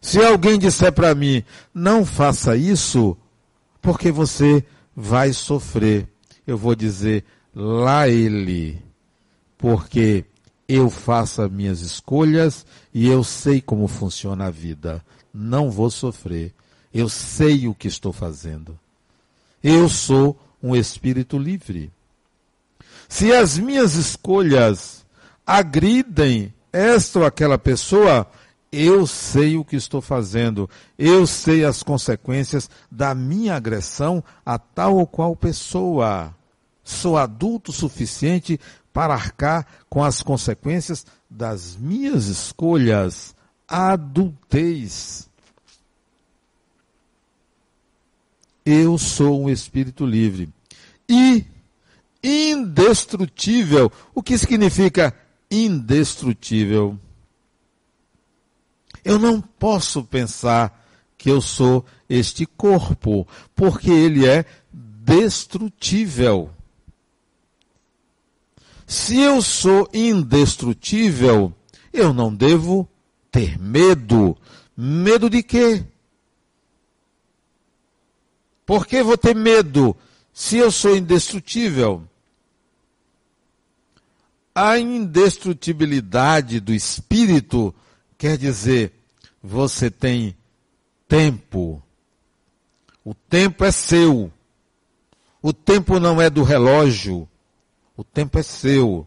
Se 0.00 0.24
alguém 0.24 0.58
disser 0.58 0.92
para 0.92 1.14
mim, 1.14 1.44
não 1.74 2.06
faça 2.06 2.56
isso, 2.56 3.16
porque 3.82 4.10
você 4.10 4.64
vai 4.96 5.32
sofrer, 5.32 6.08
eu 6.46 6.56
vou 6.56 6.74
dizer, 6.74 7.24
lá 7.54 8.08
ele, 8.08 8.82
porque 9.58 10.24
eu 10.72 10.88
faço 10.88 11.42
as 11.42 11.50
minhas 11.50 11.80
escolhas 11.80 12.64
e 12.94 13.08
eu 13.08 13.24
sei 13.24 13.60
como 13.60 13.88
funciona 13.88 14.46
a 14.46 14.50
vida. 14.50 15.04
Não 15.34 15.68
vou 15.68 15.90
sofrer. 15.90 16.54
Eu 16.94 17.08
sei 17.08 17.66
o 17.66 17.74
que 17.74 17.88
estou 17.88 18.12
fazendo. 18.12 18.78
Eu 19.64 19.88
sou 19.88 20.38
um 20.62 20.76
espírito 20.76 21.36
livre. 21.36 21.90
Se 23.08 23.32
as 23.32 23.58
minhas 23.58 23.96
escolhas 23.96 25.04
agridem 25.44 26.54
esta 26.72 27.18
ou 27.18 27.24
aquela 27.24 27.58
pessoa, 27.58 28.30
eu 28.70 29.08
sei 29.08 29.56
o 29.56 29.64
que 29.64 29.74
estou 29.74 30.00
fazendo, 30.00 30.70
eu 30.96 31.26
sei 31.26 31.64
as 31.64 31.82
consequências 31.82 32.70
da 32.88 33.12
minha 33.12 33.56
agressão 33.56 34.22
a 34.46 34.56
tal 34.56 34.98
ou 34.98 35.06
qual 35.06 35.34
pessoa. 35.34 36.32
Sou 36.84 37.16
adulto 37.16 37.72
suficiente 37.72 38.58
para 38.92 39.14
arcar 39.14 39.66
com 39.88 40.02
as 40.02 40.22
consequências 40.22 41.06
das 41.28 41.76
minhas 41.76 42.26
escolhas. 42.26 43.34
Adultez. 43.68 45.28
Eu 48.64 48.98
sou 48.98 49.42
um 49.42 49.50
espírito 49.50 50.04
livre. 50.04 50.48
E 51.08 51.44
indestrutível. 52.22 53.90
O 54.14 54.22
que 54.22 54.36
significa 54.36 55.14
indestrutível? 55.50 56.98
Eu 59.04 59.18
não 59.18 59.40
posso 59.40 60.04
pensar 60.04 60.78
que 61.16 61.30
eu 61.30 61.40
sou 61.40 61.84
este 62.08 62.46
corpo, 62.46 63.26
porque 63.54 63.90
ele 63.90 64.26
é 64.26 64.44
indestrutível. 64.72 66.50
Se 68.90 69.16
eu 69.20 69.40
sou 69.40 69.88
indestrutível, 69.94 71.54
eu 71.92 72.12
não 72.12 72.34
devo 72.34 72.88
ter 73.30 73.56
medo. 73.56 74.36
Medo 74.76 75.30
de 75.30 75.44
quê? 75.44 75.84
Por 78.66 78.84
que 78.88 79.00
vou 79.00 79.16
ter 79.16 79.32
medo 79.32 79.96
se 80.32 80.56
eu 80.56 80.72
sou 80.72 80.96
indestrutível? 80.96 82.02
A 84.52 84.76
indestrutibilidade 84.76 86.58
do 86.58 86.74
espírito 86.74 87.72
quer 88.18 88.36
dizer 88.36 88.92
você 89.40 89.88
tem 89.88 90.36
tempo. 91.06 91.80
O 93.04 93.14
tempo 93.14 93.64
é 93.64 93.70
seu. 93.70 94.32
O 95.40 95.52
tempo 95.52 96.00
não 96.00 96.20
é 96.20 96.28
do 96.28 96.42
relógio. 96.42 97.29
O 98.00 98.04
tempo 98.04 98.38
é 98.38 98.42
seu. 98.42 99.06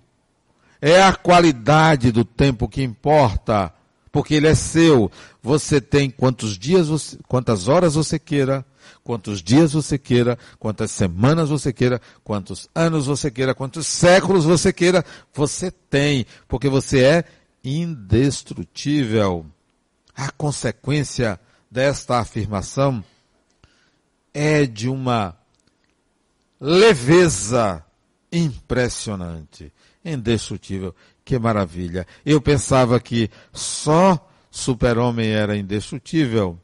É 0.79 1.01
a 1.01 1.15
qualidade 1.15 2.11
do 2.11 2.23
tempo 2.23 2.69
que 2.69 2.83
importa, 2.83 3.73
porque 4.11 4.35
ele 4.35 4.45
é 4.45 4.53
seu. 4.53 5.11
Você 5.41 5.81
tem 5.81 6.11
quantos 6.11 6.59
dias, 6.59 6.89
você, 6.89 7.17
quantas 7.27 7.67
horas 7.67 7.95
você 7.95 8.19
queira, 8.19 8.63
quantos 9.03 9.41
dias 9.41 9.73
você 9.73 9.97
queira, 9.97 10.37
quantas 10.59 10.91
semanas 10.91 11.49
você 11.49 11.73
queira, 11.73 11.99
quantos 12.23 12.69
anos 12.75 13.07
você 13.07 13.31
queira, 13.31 13.55
quantos 13.55 13.87
séculos 13.87 14.45
você 14.45 14.71
queira, 14.71 15.03
você 15.33 15.71
tem, 15.71 16.27
porque 16.47 16.69
você 16.69 17.03
é 17.03 17.23
indestrutível. 17.63 19.43
A 20.15 20.29
consequência 20.29 21.39
desta 21.71 22.19
afirmação 22.19 23.03
é 24.31 24.67
de 24.67 24.87
uma 24.87 25.35
leveza 26.61 27.83
impressionante, 28.33 29.71
indestrutível. 30.03 30.93
Que 31.23 31.39
maravilha. 31.39 32.05
Eu 32.25 32.41
pensava 32.41 32.99
que 32.99 33.29
só 33.53 34.29
super-homem 34.51 35.29
era 35.29 35.55
indestrutível, 35.55 36.59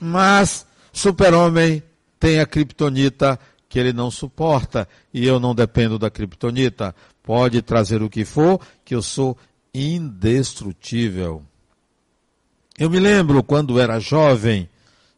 mas 0.00 0.66
super-homem 0.92 1.82
tem 2.18 2.40
a 2.40 2.46
criptonita 2.46 3.38
que 3.68 3.78
ele 3.78 3.92
não 3.92 4.10
suporta 4.10 4.88
e 5.14 5.24
eu 5.24 5.38
não 5.38 5.54
dependo 5.54 5.98
da 5.98 6.10
criptonita. 6.10 6.94
Pode 7.22 7.62
trazer 7.62 8.02
o 8.02 8.10
que 8.10 8.24
for, 8.24 8.60
que 8.84 8.94
eu 8.94 9.02
sou 9.02 9.38
indestrutível. 9.72 11.42
Eu 12.76 12.90
me 12.90 12.98
lembro 12.98 13.42
quando 13.44 13.78
era 13.78 14.00
jovem, 14.00 14.68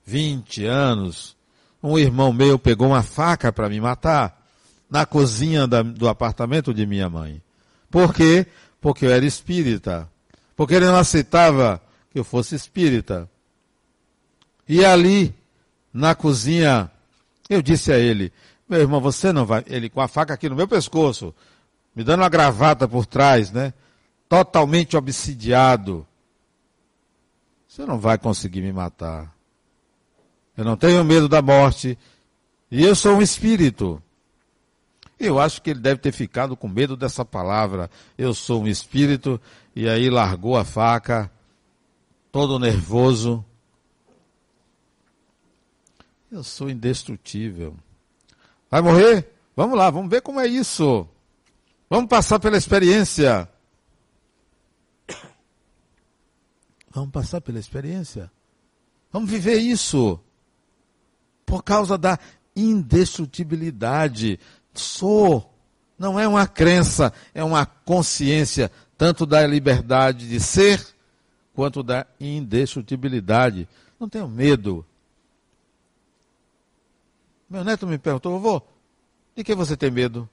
20 0.04 0.66
anos, 0.66 1.34
um 1.82 1.98
irmão 1.98 2.32
meu 2.32 2.58
pegou 2.58 2.88
uma 2.88 3.02
faca 3.02 3.50
para 3.50 3.68
me 3.70 3.80
matar 3.80 4.43
na 4.94 5.04
cozinha 5.04 5.66
da, 5.66 5.82
do 5.82 6.08
apartamento 6.08 6.72
de 6.72 6.86
minha 6.86 7.10
mãe. 7.10 7.42
Por 7.90 8.14
quê? 8.14 8.46
Porque 8.80 9.04
eu 9.04 9.10
era 9.10 9.26
espírita. 9.26 10.08
Porque 10.54 10.72
ele 10.72 10.86
não 10.86 10.94
aceitava 10.94 11.82
que 12.12 12.18
eu 12.20 12.22
fosse 12.22 12.54
espírita. 12.54 13.28
E 14.68 14.84
ali, 14.84 15.34
na 15.92 16.14
cozinha, 16.14 16.88
eu 17.50 17.60
disse 17.60 17.90
a 17.90 17.98
ele, 17.98 18.32
meu 18.68 18.82
irmão, 18.82 19.00
você 19.00 19.32
não 19.32 19.44
vai. 19.44 19.64
Ele 19.66 19.90
com 19.90 20.00
a 20.00 20.06
faca 20.06 20.32
aqui 20.32 20.48
no 20.48 20.54
meu 20.54 20.68
pescoço, 20.68 21.34
me 21.92 22.04
dando 22.04 22.20
uma 22.20 22.28
gravata 22.28 22.86
por 22.86 23.04
trás, 23.04 23.50
né? 23.50 23.74
Totalmente 24.28 24.96
obsidiado. 24.96 26.06
Você 27.66 27.84
não 27.84 27.98
vai 27.98 28.16
conseguir 28.16 28.60
me 28.60 28.72
matar. 28.72 29.34
Eu 30.56 30.64
não 30.64 30.76
tenho 30.76 31.04
medo 31.04 31.28
da 31.28 31.42
morte. 31.42 31.98
E 32.70 32.84
eu 32.84 32.94
sou 32.94 33.16
um 33.16 33.22
espírito. 33.22 34.00
Eu 35.26 35.38
acho 35.38 35.62
que 35.62 35.70
ele 35.70 35.80
deve 35.80 36.00
ter 36.00 36.12
ficado 36.12 36.56
com 36.56 36.68
medo 36.68 36.96
dessa 36.96 37.24
palavra. 37.24 37.90
Eu 38.16 38.34
sou 38.34 38.62
um 38.62 38.66
espírito. 38.66 39.40
E 39.74 39.88
aí 39.88 40.08
largou 40.08 40.56
a 40.56 40.64
faca, 40.64 41.30
todo 42.30 42.58
nervoso. 42.58 43.44
Eu 46.30 46.42
sou 46.42 46.68
indestrutível. 46.68 47.76
Vai 48.70 48.82
morrer? 48.82 49.30
Vamos 49.56 49.78
lá, 49.78 49.88
vamos 49.90 50.10
ver 50.10 50.20
como 50.20 50.40
é 50.40 50.46
isso. 50.46 51.06
Vamos 51.88 52.08
passar 52.08 52.40
pela 52.40 52.56
experiência. 52.56 53.48
Vamos 56.90 57.10
passar 57.10 57.40
pela 57.40 57.58
experiência. 57.58 58.30
Vamos 59.12 59.30
viver 59.30 59.58
isso 59.58 60.18
por 61.46 61.62
causa 61.62 61.96
da 61.98 62.18
indestrutibilidade. 62.56 64.38
Sou. 64.74 65.50
Não 65.98 66.18
é 66.18 66.26
uma 66.26 66.46
crença, 66.46 67.12
é 67.32 67.42
uma 67.44 67.64
consciência, 67.64 68.70
tanto 68.98 69.24
da 69.24 69.46
liberdade 69.46 70.28
de 70.28 70.40
ser, 70.40 70.84
quanto 71.54 71.82
da 71.82 72.04
indestrutibilidade. 72.18 73.68
Não 73.98 74.08
tenho 74.08 74.28
medo. 74.28 74.84
Meu 77.48 77.62
neto 77.62 77.86
me 77.86 77.96
perguntou, 77.96 78.38
vovô, 78.38 78.60
de 79.36 79.44
que 79.44 79.54
você 79.54 79.76
tem 79.76 79.90
medo? 79.90 80.28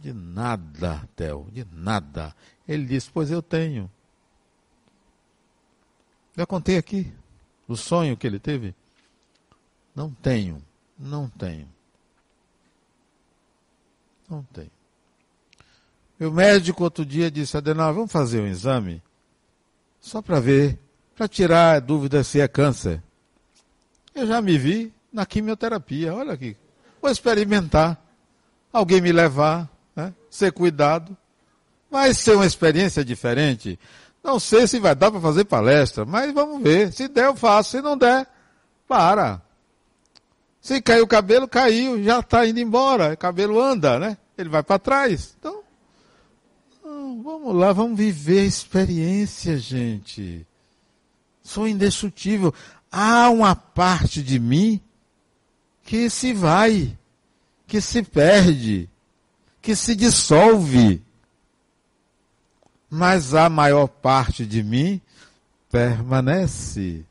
De 0.00 0.12
nada, 0.12 1.06
Theo, 1.14 1.46
de 1.52 1.66
nada. 1.72 2.34
Ele 2.66 2.86
disse, 2.86 3.10
pois 3.12 3.30
eu 3.30 3.42
tenho. 3.42 3.90
Já 6.36 6.46
contei 6.46 6.78
aqui 6.78 7.12
o 7.68 7.76
sonho 7.76 8.16
que 8.16 8.26
ele 8.26 8.38
teve. 8.38 8.74
Não 9.94 10.10
tenho, 10.10 10.62
não 10.98 11.28
tenho. 11.28 11.73
Não 14.28 14.42
tenho. 14.52 14.70
o 16.20 16.30
médico 16.30 16.84
outro 16.84 17.04
dia 17.04 17.30
disse, 17.30 17.56
Adenal, 17.56 17.92
vamos 17.92 18.12
fazer 18.12 18.40
um 18.40 18.46
exame? 18.46 19.02
Só 20.00 20.20
para 20.20 20.40
ver, 20.40 20.78
para 21.16 21.28
tirar 21.28 21.76
a 21.76 21.80
dúvida 21.80 22.22
se 22.24 22.40
é 22.40 22.48
câncer. 22.48 23.02
Eu 24.14 24.26
já 24.26 24.40
me 24.40 24.56
vi 24.56 24.92
na 25.12 25.24
quimioterapia, 25.24 26.14
olha 26.14 26.32
aqui. 26.32 26.56
Vou 27.00 27.10
experimentar. 27.10 28.00
Alguém 28.72 29.00
me 29.00 29.12
levar, 29.12 29.68
né? 29.94 30.12
ser 30.28 30.52
cuidado. 30.52 31.16
Vai 31.90 32.12
ser 32.12 32.34
uma 32.34 32.46
experiência 32.46 33.04
diferente. 33.04 33.78
Não 34.22 34.40
sei 34.40 34.66
se 34.66 34.80
vai 34.80 34.94
dar 34.94 35.10
para 35.10 35.20
fazer 35.20 35.44
palestra, 35.44 36.04
mas 36.04 36.32
vamos 36.32 36.62
ver. 36.62 36.92
Se 36.92 37.06
der, 37.06 37.26
eu 37.26 37.36
faço. 37.36 37.72
Se 37.72 37.82
não 37.82 37.96
der, 37.96 38.26
para. 38.88 39.40
Se 40.64 40.80
caiu 40.80 41.04
o 41.04 41.06
cabelo, 41.06 41.46
caiu, 41.46 42.02
já 42.02 42.20
está 42.20 42.46
indo 42.46 42.58
embora. 42.58 43.12
O 43.12 43.16
cabelo 43.18 43.60
anda, 43.60 43.98
né? 43.98 44.16
Ele 44.36 44.48
vai 44.48 44.62
para 44.62 44.78
trás. 44.78 45.36
Então, 45.38 45.62
vamos 46.82 47.54
lá, 47.54 47.70
vamos 47.70 47.98
viver 47.98 48.46
experiência, 48.46 49.58
gente. 49.58 50.46
Sou 51.42 51.68
indestrutível. 51.68 52.54
Há 52.90 53.28
uma 53.28 53.54
parte 53.54 54.22
de 54.22 54.38
mim 54.38 54.80
que 55.82 56.08
se 56.08 56.32
vai, 56.32 56.96
que 57.66 57.78
se 57.78 58.02
perde, 58.02 58.88
que 59.60 59.76
se 59.76 59.94
dissolve. 59.94 61.02
Mas 62.88 63.34
a 63.34 63.50
maior 63.50 63.86
parte 63.86 64.46
de 64.46 64.62
mim 64.62 64.98
permanece. 65.70 67.04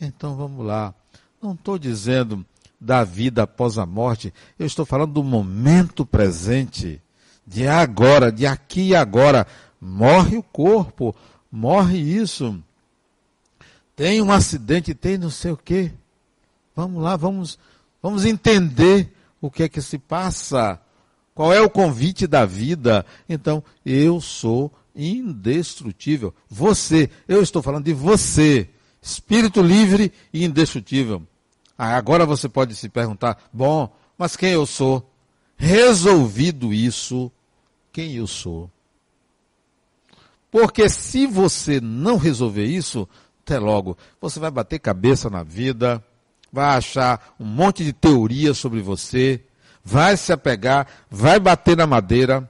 Então 0.00 0.36
vamos 0.36 0.64
lá. 0.64 0.94
Não 1.42 1.54
estou 1.54 1.76
dizendo 1.76 2.46
da 2.84 3.02
vida 3.02 3.44
após 3.44 3.78
a 3.78 3.86
morte. 3.86 4.32
Eu 4.58 4.66
estou 4.66 4.84
falando 4.84 5.14
do 5.14 5.24
momento 5.24 6.04
presente, 6.04 7.00
de 7.46 7.66
agora, 7.66 8.30
de 8.30 8.46
aqui 8.46 8.88
e 8.88 8.94
agora. 8.94 9.46
Morre 9.80 10.36
o 10.36 10.42
corpo, 10.42 11.14
morre 11.50 11.98
isso. 11.98 12.62
Tem 13.96 14.20
um 14.20 14.30
acidente, 14.30 14.94
tem 14.94 15.16
não 15.16 15.30
sei 15.30 15.52
o 15.52 15.56
quê. 15.56 15.92
Vamos 16.76 17.02
lá, 17.02 17.16
vamos, 17.16 17.58
vamos 18.02 18.24
entender 18.24 19.12
o 19.40 19.50
que 19.50 19.62
é 19.62 19.68
que 19.68 19.80
se 19.80 19.98
passa. 19.98 20.80
Qual 21.34 21.52
é 21.52 21.60
o 21.60 21.70
convite 21.70 22.26
da 22.26 22.44
vida? 22.44 23.04
Então, 23.28 23.62
eu 23.84 24.20
sou 24.20 24.72
indestrutível. 24.94 26.34
Você, 26.48 27.10
eu 27.26 27.42
estou 27.42 27.62
falando 27.62 27.84
de 27.84 27.92
você, 27.92 28.68
espírito 29.00 29.60
livre 29.62 30.12
e 30.32 30.44
indestrutível. 30.44 31.22
Ah, 31.76 31.96
agora 31.96 32.24
você 32.24 32.48
pode 32.48 32.74
se 32.74 32.88
perguntar: 32.88 33.38
bom, 33.52 33.92
mas 34.16 34.36
quem 34.36 34.50
eu 34.50 34.66
sou? 34.66 35.10
Resolvido 35.56 36.72
isso, 36.72 37.30
quem 37.92 38.14
eu 38.14 38.26
sou? 38.26 38.70
Porque 40.50 40.88
se 40.88 41.26
você 41.26 41.80
não 41.80 42.16
resolver 42.16 42.64
isso, 42.64 43.08
até 43.42 43.58
logo, 43.58 43.96
você 44.20 44.38
vai 44.38 44.50
bater 44.50 44.78
cabeça 44.78 45.28
na 45.28 45.42
vida, 45.42 46.02
vai 46.52 46.76
achar 46.76 47.34
um 47.38 47.44
monte 47.44 47.84
de 47.84 47.92
teorias 47.92 48.56
sobre 48.56 48.80
você, 48.80 49.42
vai 49.84 50.16
se 50.16 50.32
apegar, 50.32 50.86
vai 51.10 51.40
bater 51.40 51.76
na 51.76 51.86
madeira, 51.86 52.48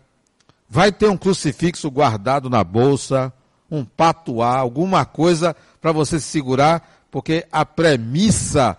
vai 0.69 0.93
ter 0.93 1.09
um 1.09 1.17
crucifixo 1.17 1.91
guardado 1.91 2.51
na 2.51 2.63
bolsa, 2.63 3.33
um 3.71 3.85
patuá, 3.85 4.59
alguma 4.59 5.05
coisa 5.05 5.57
para 5.81 5.91
você 5.91 6.21
se 6.21 6.27
segurar, 6.27 7.07
porque 7.11 7.47
a 7.51 7.65
premissa 7.65 8.77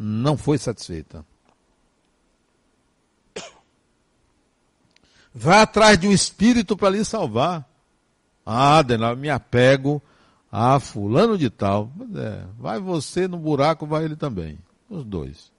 não 0.00 0.36
foi 0.36 0.58
satisfeita. 0.58 1.24
Vá 5.34 5.62
atrás 5.62 5.98
de 5.98 6.06
um 6.06 6.12
espírito 6.12 6.76
para 6.76 6.90
lhe 6.90 7.04
salvar. 7.04 7.68
Ah, 8.46 8.80
Denal, 8.82 9.16
me 9.16 9.28
apego 9.28 10.00
a 10.50 10.78
fulano 10.78 11.36
de 11.36 11.50
tal. 11.50 11.90
É, 12.14 12.44
vai 12.58 12.78
você 12.78 13.26
no 13.26 13.38
buraco, 13.38 13.86
vai 13.86 14.04
ele 14.04 14.14
também. 14.14 14.58
Os 14.88 15.04
dois. 15.04 15.50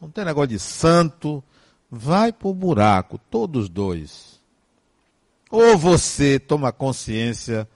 Não 0.00 0.10
tem 0.10 0.24
negócio 0.24 0.48
de 0.48 0.58
santo. 0.58 1.44
Vai 1.90 2.32
pro 2.32 2.54
buraco, 2.54 3.20
todos 3.30 3.68
dois. 3.68 4.40
Ou 5.50 5.76
você 5.76 6.38
toma 6.38 6.72
consciência 6.72 7.68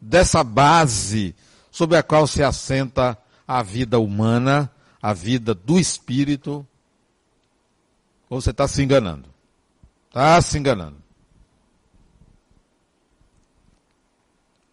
dessa 0.00 0.42
base 0.42 1.34
sobre 1.70 1.96
a 1.96 2.02
qual 2.02 2.26
se 2.26 2.42
assenta 2.42 3.18
a 3.46 3.62
vida 3.62 3.98
humana, 3.98 4.70
a 5.00 5.12
vida 5.12 5.54
do 5.54 5.78
espírito, 5.78 6.66
ou 8.28 8.40
você 8.40 8.50
está 8.50 8.66
se 8.66 8.82
enganando. 8.82 9.28
Está 10.08 10.40
se 10.40 10.58
enganando. 10.58 10.96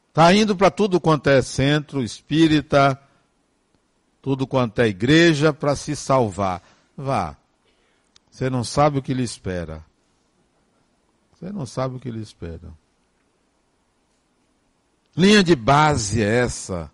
Está 0.10 0.34
indo 0.34 0.56
para 0.56 0.70
tudo 0.70 1.02
quanto 1.02 1.28
é 1.28 1.42
centro 1.42 2.04
espírita, 2.04 3.02
tudo 4.22 4.46
quanto 4.46 4.80
é 4.80 4.88
igreja 4.88 5.52
para 5.52 5.76
se 5.76 5.96
salvar. 5.96 6.62
Vá. 6.96 7.36
Você 8.30 8.50
não 8.50 8.64
sabe 8.64 9.00
o 9.00 9.02
que 9.02 9.14
lhe 9.14 9.24
espera. 9.24 9.84
Você 11.34 11.52
não 11.52 11.66
sabe 11.66 11.96
o 11.96 12.00
que 12.00 12.10
lhe 12.10 12.22
espera. 12.22 12.72
Linha 15.16 15.44
de 15.44 15.56
base 15.56 16.22
é 16.24 16.40
essa. 16.40 16.92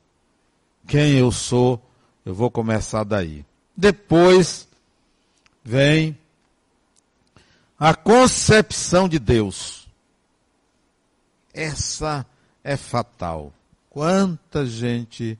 Quem 0.88 1.18
eu 1.18 1.32
sou, 1.32 1.82
eu 2.30 2.36
vou 2.36 2.52
começar 2.52 3.04
daí. 3.04 3.44
Depois 3.76 4.68
vem 5.63 6.15
a 7.80 7.96
concepção 7.96 9.10
de 9.10 9.18
Deus. 9.18 9.88
Essa 11.52 12.24
é 12.63 12.78
fatal. 12.78 13.52
Quanta 13.89 14.63
gente 14.63 15.39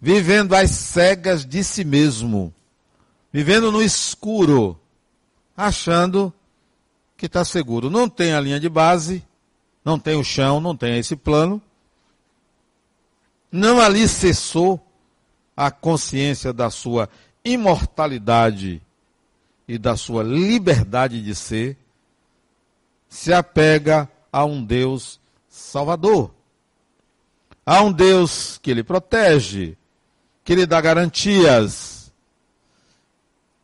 vivendo 0.00 0.54
às 0.54 0.70
cegas 0.70 1.44
de 1.44 1.62
si 1.62 1.84
mesmo, 1.84 2.52
vivendo 3.30 3.70
no 3.70 3.82
escuro, 3.82 4.80
achando 5.54 6.32
que 7.14 7.26
está 7.26 7.44
seguro. 7.44 7.90
Não 7.90 8.08
tem 8.08 8.32
a 8.32 8.40
linha 8.40 8.58
de 8.58 8.70
base, 8.70 9.22
não 9.84 9.98
tem 9.98 10.16
o 10.16 10.24
chão, 10.24 10.62
não 10.62 10.74
tem 10.74 10.98
esse 10.98 11.14
plano, 11.14 11.60
não 13.50 13.78
alicerçou 13.78 14.80
a 15.66 15.70
consciência 15.70 16.52
da 16.52 16.70
sua 16.70 17.08
imortalidade 17.44 18.82
e 19.66 19.78
da 19.78 19.96
sua 19.96 20.22
liberdade 20.22 21.22
de 21.22 21.34
ser, 21.34 21.76
se 23.08 23.32
apega 23.32 24.08
a 24.32 24.44
um 24.44 24.64
Deus 24.64 25.20
salvador. 25.48 26.32
Há 27.64 27.82
um 27.82 27.92
Deus 27.92 28.58
que 28.58 28.74
lhe 28.74 28.82
protege, 28.82 29.76
que 30.44 30.54
lhe 30.54 30.66
dá 30.66 30.80
garantias, 30.80 32.12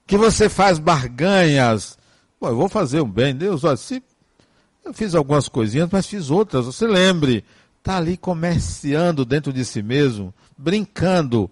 que 0.06 0.16
você 0.16 0.48
faz 0.48 0.78
barganhas. 0.78 1.98
Pô, 2.38 2.48
eu 2.48 2.56
vou 2.56 2.68
fazer 2.68 3.00
um 3.00 3.10
bem, 3.10 3.34
Deus, 3.34 3.64
olha, 3.64 3.76
se 3.76 4.02
eu 4.84 4.94
fiz 4.94 5.14
algumas 5.14 5.48
coisinhas, 5.48 5.88
mas 5.90 6.06
fiz 6.06 6.30
outras. 6.30 6.64
Você 6.64 6.86
lembre, 6.86 7.44
está 7.78 7.96
ali 7.96 8.16
comerciando 8.16 9.24
dentro 9.24 9.52
de 9.52 9.64
si 9.64 9.82
mesmo, 9.82 10.32
brincando. 10.56 11.50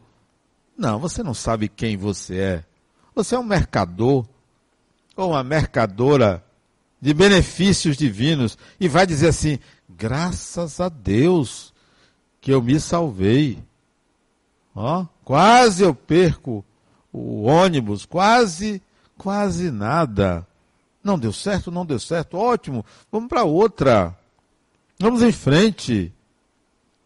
Não, 0.77 0.99
você 0.99 1.23
não 1.23 1.35
sabe 1.35 1.69
quem 1.69 1.97
você 1.97 2.39
é. 2.39 2.65
Você 3.15 3.35
é 3.35 3.39
um 3.39 3.45
mercador 3.45 4.27
ou 5.17 5.31
uma 5.31 5.43
mercadora 5.43 6.45
de 7.01 7.15
benefícios 7.15 7.97
divinos 7.97 8.59
e 8.79 8.89
vai 8.89 9.07
dizer 9.07 9.29
assim: 9.29 9.59
graças 9.89 10.81
a 10.81 10.89
Deus 10.89 11.73
que 12.41 12.53
eu 12.53 12.62
me 12.62 12.79
salvei. 12.79 13.59
Ó, 14.75 15.07
quase 15.25 15.83
eu 15.83 15.95
perco 15.95 16.65
o 17.12 17.45
ônibus, 17.45 18.05
quase, 18.05 18.83
quase 19.17 19.71
nada. 19.71 20.47
Não 21.03 21.19
deu 21.19 21.33
certo, 21.33 21.71
não 21.71 21.87
deu 21.87 21.99
certo, 21.99 22.37
ótimo, 22.37 22.85
vamos 23.11 23.29
para 23.29 23.45
outra. 23.45 24.17
Vamos 24.99 25.23
em 25.23 25.33
frente. 25.33 26.12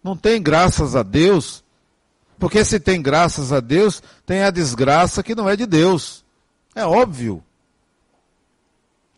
Não 0.03 0.17
tem 0.17 0.43
graças 0.43 0.97
a 0.97 1.03
Deus, 1.03 1.63
porque 2.41 2.65
se 2.65 2.81
tem 2.81 3.03
graças 3.03 3.53
a 3.53 3.61
Deus, 3.61 4.03
tem 4.25 4.43
a 4.43 4.51
desgraça 4.51 5.23
que 5.23 5.35
não 5.35 5.49
é 5.49 5.55
de 5.55 5.67
Deus. 5.67 6.25
É 6.75 6.87
óbvio. 6.87 7.45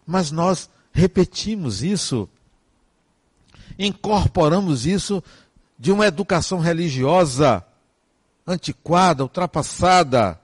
Mas 0.04 0.32
nós 0.32 0.68
repetimos 0.92 1.84
isso, 1.84 2.28
incorporamos 3.78 4.84
isso 4.84 5.22
de 5.78 5.92
uma 5.92 6.06
educação 6.06 6.58
religiosa 6.58 7.64
antiquada, 8.44 9.22
ultrapassada, 9.22 10.38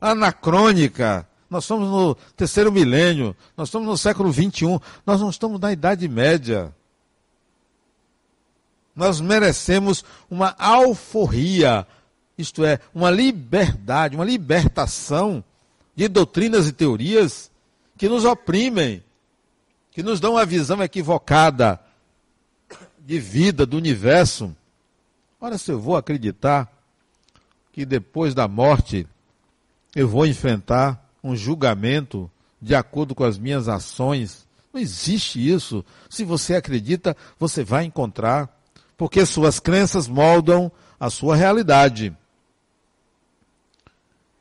anacrônica. 0.00 1.28
Nós 1.50 1.64
estamos 1.64 1.88
no 1.88 2.14
terceiro 2.36 2.70
milênio, 2.70 3.34
nós 3.56 3.66
estamos 3.68 3.88
no 3.88 3.98
século 3.98 4.30
21, 4.30 4.78
nós 5.04 5.20
não 5.20 5.28
estamos 5.28 5.58
na 5.58 5.72
Idade 5.72 6.08
Média. 6.08 6.72
Nós 8.96 9.20
merecemos 9.20 10.02
uma 10.30 10.54
alforria, 10.58 11.86
isto 12.38 12.64
é, 12.64 12.78
uma 12.94 13.10
liberdade, 13.10 14.16
uma 14.16 14.24
libertação 14.24 15.42
de 15.94 16.08
doutrinas 16.08 16.68
e 16.68 16.72
teorias 16.72 17.50
que 17.96 18.08
nos 18.08 18.24
oprimem, 18.24 19.02
que 19.90 20.02
nos 20.02 20.20
dão 20.20 20.32
uma 20.32 20.44
visão 20.44 20.82
equivocada 20.82 21.80
de 22.98 23.18
vida 23.18 23.64
do 23.64 23.76
universo. 23.76 24.54
Ora, 25.40 25.56
se 25.56 25.70
eu 25.70 25.80
vou 25.80 25.96
acreditar 25.96 26.70
que 27.72 27.86
depois 27.86 28.34
da 28.34 28.46
morte 28.46 29.06
eu 29.94 30.06
vou 30.06 30.26
enfrentar 30.26 31.02
um 31.22 31.34
julgamento 31.34 32.30
de 32.60 32.74
acordo 32.74 33.14
com 33.14 33.24
as 33.24 33.38
minhas 33.38 33.68
ações, 33.68 34.46
não 34.72 34.80
existe 34.80 35.38
isso. 35.40 35.82
Se 36.10 36.22
você 36.24 36.54
acredita, 36.54 37.16
você 37.38 37.64
vai 37.64 37.84
encontrar, 37.84 38.54
porque 38.96 39.24
suas 39.24 39.58
crenças 39.58 40.06
moldam 40.06 40.70
a 41.00 41.08
sua 41.08 41.34
realidade. 41.34 42.14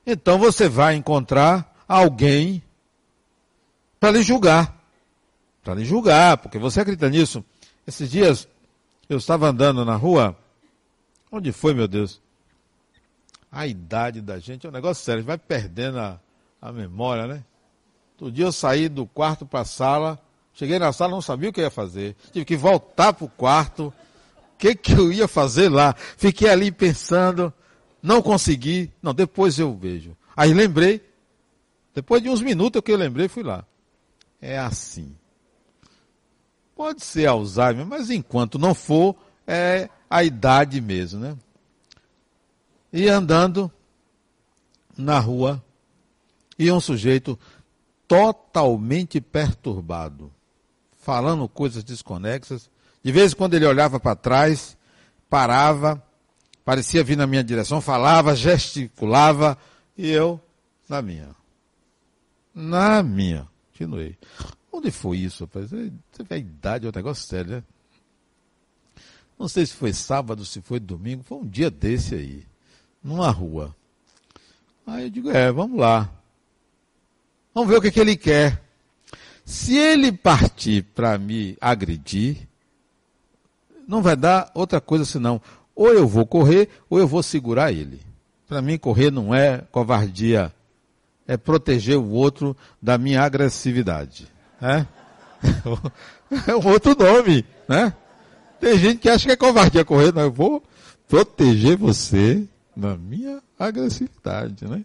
Então 0.06 0.38
você 0.38 0.70
vai 0.70 0.96
encontrar 0.96 1.84
alguém 1.88 2.62
para 4.00 4.12
lhe 4.12 4.22
julgar. 4.22 4.76
Para 5.64 5.76
lhe 5.76 5.86
julgar, 5.86 6.38
porque 6.38 6.60
você 6.60 6.82
acredita 6.82 7.10
nisso. 7.10 7.44
Esses 7.88 8.10
dias 8.10 8.48
eu 9.10 9.18
estava 9.18 9.48
andando 9.48 9.84
na 9.84 9.96
rua. 9.96 10.38
Onde 11.32 11.52
foi, 11.52 11.74
meu 11.74 11.88
Deus? 11.88 12.22
A 13.52 13.66
idade 13.66 14.22
da 14.22 14.38
gente 14.38 14.66
é 14.66 14.70
um 14.70 14.72
negócio 14.72 15.04
sério. 15.04 15.20
A 15.20 15.22
gente 15.22 15.28
vai 15.28 15.38
perdendo 15.38 16.00
a, 16.00 16.20
a 16.62 16.72
memória, 16.72 17.26
né? 17.26 17.44
Outro 18.14 18.32
dia 18.32 18.46
eu 18.46 18.52
saí 18.52 18.88
do 18.88 19.06
quarto 19.06 19.46
para 19.46 19.62
a 19.62 19.66
sala. 19.66 20.20
Cheguei 20.54 20.80
na 20.80 20.94
sala, 20.94 21.12
não 21.12 21.22
sabia 21.22 21.50
o 21.50 21.54
que 21.54 21.62
ia 21.62 21.70
fazer. 21.70 22.16
Tive 22.32 22.46
que 22.46 22.56
voltar 22.56 23.14
para 23.14 23.26
o 23.26 23.30
quarto. 23.30 23.88
O 23.88 24.58
que, 24.58 24.76
que 24.76 24.94
eu 24.94 25.12
ia 25.12 25.28
fazer 25.28 25.70
lá? 25.70 25.94
Fiquei 25.98 26.50
ali 26.50 26.72
pensando. 26.72 27.54
Não 28.06 28.22
consegui. 28.22 28.92
Não, 29.02 29.16
depois 29.16 29.58
eu 29.58 29.76
vejo. 29.76 30.16
Aí 30.38 30.54
lembrei. 30.54 31.04
Depois 31.92 32.22
de 32.22 32.30
uns 32.30 32.40
minutos 32.40 32.80
que 32.84 32.92
eu 32.92 32.98
lembrei, 32.98 33.28
fui 33.28 33.42
lá. 33.42 33.66
É 34.40 34.60
assim. 34.60 35.16
Pode 36.76 37.04
ser 37.04 37.26
Alzheimer, 37.26 37.84
mas 37.84 38.12
enquanto 38.12 38.60
não 38.60 38.76
for, 38.76 39.16
é 39.48 39.90
a 40.08 40.24
idade 40.24 40.80
mesmo, 40.82 41.20
né? 41.20 41.36
E 42.94 43.08
andando 43.08 43.72
na 44.96 45.18
rua, 45.18 45.64
e 46.60 46.72
um 46.72 46.80
sujeito 46.80 47.40
totalmente 48.08 49.20
perturbado, 49.20 50.32
falando 51.02 51.50
coisas 51.50 51.84
desconexas. 51.84 52.70
De 53.04 53.12
vez 53.12 53.34
em 53.34 53.36
quando 53.36 53.56
ele 53.56 53.66
olhava 53.66 54.00
para 54.00 54.16
trás, 54.16 54.78
parava, 55.30 56.02
parecia 56.66 57.04
vir 57.04 57.16
na 57.16 57.28
minha 57.28 57.44
direção, 57.44 57.80
falava, 57.80 58.36
gesticulava, 58.36 59.58
e 59.96 60.10
eu 60.10 60.42
na 60.90 61.02
minha. 61.02 61.30
Na 62.54 63.04
minha. 63.04 63.48
Continuei. 63.72 64.18
Onde 64.72 64.92
foi 64.92 65.20
isso, 65.20 65.46
rapaz? 65.46 65.70
Vê 65.70 65.92
a 66.30 66.38
idade, 66.38 66.86
é 66.86 66.90
um 66.90 66.94
negócio 66.94 67.26
sério, 67.26 67.52
né? 67.52 67.64
Não 69.38 69.48
sei 69.48 69.66
se 69.66 69.74
foi 69.74 69.94
sábado, 69.94 70.46
se 70.46 70.62
foi 70.62 70.80
domingo, 70.80 71.24
foi 71.24 71.38
um 71.38 71.48
dia 71.48 71.70
desse 71.70 72.16
aí, 72.16 72.46
numa 73.04 73.30
rua. 73.30 73.76
Aí 74.88 75.04
eu 75.04 75.10
digo, 75.10 75.30
é, 75.30 75.52
vamos 75.52 75.80
lá. 75.80 76.10
Vamos 77.54 77.70
ver 77.70 77.78
o 77.78 77.82
que, 77.82 77.92
que 77.92 78.00
ele 78.00 78.16
quer. 78.16 78.62
Se 79.44 79.78
ele 79.78 80.12
partir 80.12 80.84
para 80.84 81.18
me 81.18 81.58
agredir, 81.60 82.48
não 83.88 84.02
vai 84.02 84.16
dar 84.16 84.52
outra 84.54 84.82
coisa 84.82 85.06
senão, 85.06 85.42
ou 85.76 85.94
eu 85.94 86.08
vou 86.08 86.26
correr, 86.26 86.70
ou 86.90 86.98
eu 86.98 87.08
vou 87.08 87.22
segurar 87.22 87.72
ele. 87.72 88.00
Para 88.48 88.62
mim, 88.62 88.78
correr 88.78 89.12
não 89.12 89.34
é 89.34 89.64
covardia, 89.72 90.54
é 91.28 91.36
proteger 91.36 91.98
o 91.98 92.10
outro 92.12 92.56
da 92.82 92.98
minha 92.98 93.22
agressividade. 93.22 94.28
É? 94.62 94.86
É 96.48 96.56
um 96.56 96.68
outro 96.68 96.96
nome, 96.98 97.46
né? 97.68 97.94
Tem 98.60 98.78
gente 98.80 98.98
que 98.98 99.10
acha 99.10 99.28
que 99.28 99.32
é 99.32 99.36
covardia 99.36 99.86
correr, 99.86 100.12
mas 100.12 100.24
eu 100.24 100.32
vou 100.32 100.64
proteger 101.08 101.78
você 101.78 102.44
na 102.76 102.98
minha 102.98 103.42
agressividade, 103.58 104.68
né? 104.68 104.84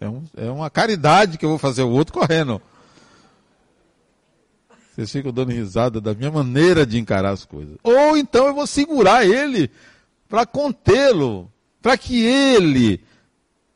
É, 0.00 0.08
um, 0.08 0.24
é 0.36 0.50
uma 0.50 0.70
caridade 0.70 1.36
que 1.36 1.44
eu 1.44 1.50
vou 1.50 1.58
fazer 1.58 1.82
o 1.82 1.90
outro 1.90 2.14
correndo. 2.14 2.62
Vocês 4.94 5.12
ficam 5.12 5.32
dando 5.32 5.52
risada 5.52 6.00
da 6.00 6.14
minha 6.14 6.30
maneira 6.30 6.86
de 6.86 6.98
encarar 6.98 7.30
as 7.30 7.44
coisas. 7.44 7.76
Ou 7.82 8.16
então 8.16 8.46
eu 8.46 8.54
vou 8.54 8.66
segurar 8.66 9.26
ele 9.26 9.70
para 10.34 10.46
contê-lo, 10.46 11.48
para 11.80 11.96
que 11.96 12.24
ele 12.24 13.00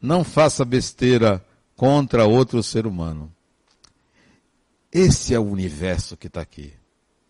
não 0.03 0.25
faça 0.25 0.64
besteira 0.64 1.40
contra 1.77 2.27
outro 2.27 2.61
ser 2.64 2.85
humano. 2.85 3.33
Esse 4.90 5.33
é 5.33 5.38
o 5.38 5.44
universo 5.44 6.16
que 6.16 6.27
está 6.27 6.40
aqui. 6.40 6.73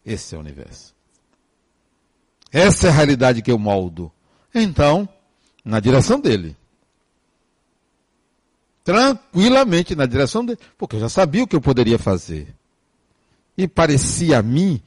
Esse 0.02 0.34
é 0.34 0.38
o 0.38 0.40
universo. 0.40 0.94
Essa 2.50 2.86
é 2.86 2.90
a 2.90 2.94
realidade 2.94 3.42
que 3.42 3.50
eu 3.50 3.58
moldo. 3.58 4.10
Então, 4.54 5.06
na 5.62 5.78
direção 5.78 6.18
dele. 6.18 6.56
Tranquilamente 8.82 9.94
na 9.94 10.06
direção 10.06 10.42
dele. 10.42 10.58
Porque 10.78 10.96
eu 10.96 11.00
já 11.00 11.10
sabia 11.10 11.44
o 11.44 11.46
que 11.46 11.54
eu 11.54 11.60
poderia 11.60 11.98
fazer. 11.98 12.56
E 13.58 13.68
parecia 13.68 14.38
a 14.38 14.42
mim 14.42 14.80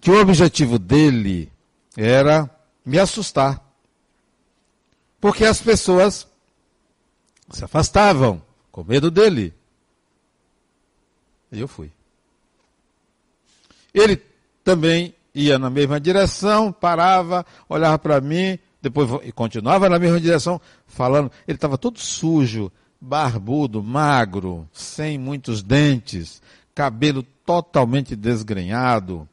que 0.00 0.12
o 0.12 0.20
objetivo 0.20 0.78
dele 0.78 1.50
era 1.96 2.48
me 2.86 3.00
assustar. 3.00 3.63
Porque 5.24 5.46
as 5.46 5.58
pessoas 5.58 6.28
se 7.48 7.64
afastavam 7.64 8.42
com 8.70 8.84
medo 8.84 9.10
dele. 9.10 9.54
E 11.50 11.58
eu 11.58 11.66
fui. 11.66 11.90
Ele 13.94 14.20
também 14.62 15.14
ia 15.34 15.58
na 15.58 15.70
mesma 15.70 15.98
direção, 15.98 16.70
parava, 16.70 17.46
olhava 17.66 17.98
para 17.98 18.20
mim, 18.20 18.58
depois 18.82 19.08
continuava 19.34 19.88
na 19.88 19.98
mesma 19.98 20.20
direção, 20.20 20.60
falando. 20.86 21.32
Ele 21.48 21.56
estava 21.56 21.78
todo 21.78 21.98
sujo, 21.98 22.70
barbudo, 23.00 23.82
magro, 23.82 24.68
sem 24.74 25.16
muitos 25.16 25.62
dentes, 25.62 26.42
cabelo 26.74 27.22
totalmente 27.46 28.14
desgrenhado, 28.14 29.26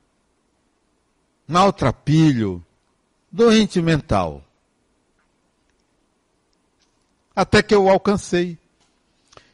maltrapilho, 1.45 2.63
doente 3.29 3.81
mental. 3.81 4.41
Até 7.35 7.61
que 7.61 7.73
eu 7.73 7.85
o 7.85 7.89
alcancei. 7.89 8.57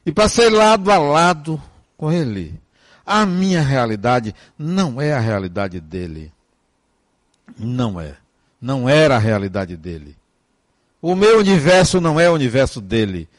E 0.05 0.11
passei 0.11 0.49
lado 0.49 0.91
a 0.91 0.97
lado 0.97 1.61
com 1.97 2.11
ele. 2.11 2.59
A 3.05 3.25
minha 3.25 3.61
realidade 3.61 4.33
não 4.57 5.01
é 5.01 5.13
a 5.13 5.19
realidade 5.19 5.79
dele. 5.79 6.31
Não 7.57 7.99
é. 7.99 8.15
Não 8.61 8.89
era 8.89 9.15
a 9.15 9.19
realidade 9.19 9.77
dele. 9.77 10.15
O 11.01 11.15
meu 11.15 11.39
universo 11.39 12.01
não 12.01 12.19
é 12.19 12.29
o 12.29 12.33
universo 12.33 12.81
dele. 12.81 13.29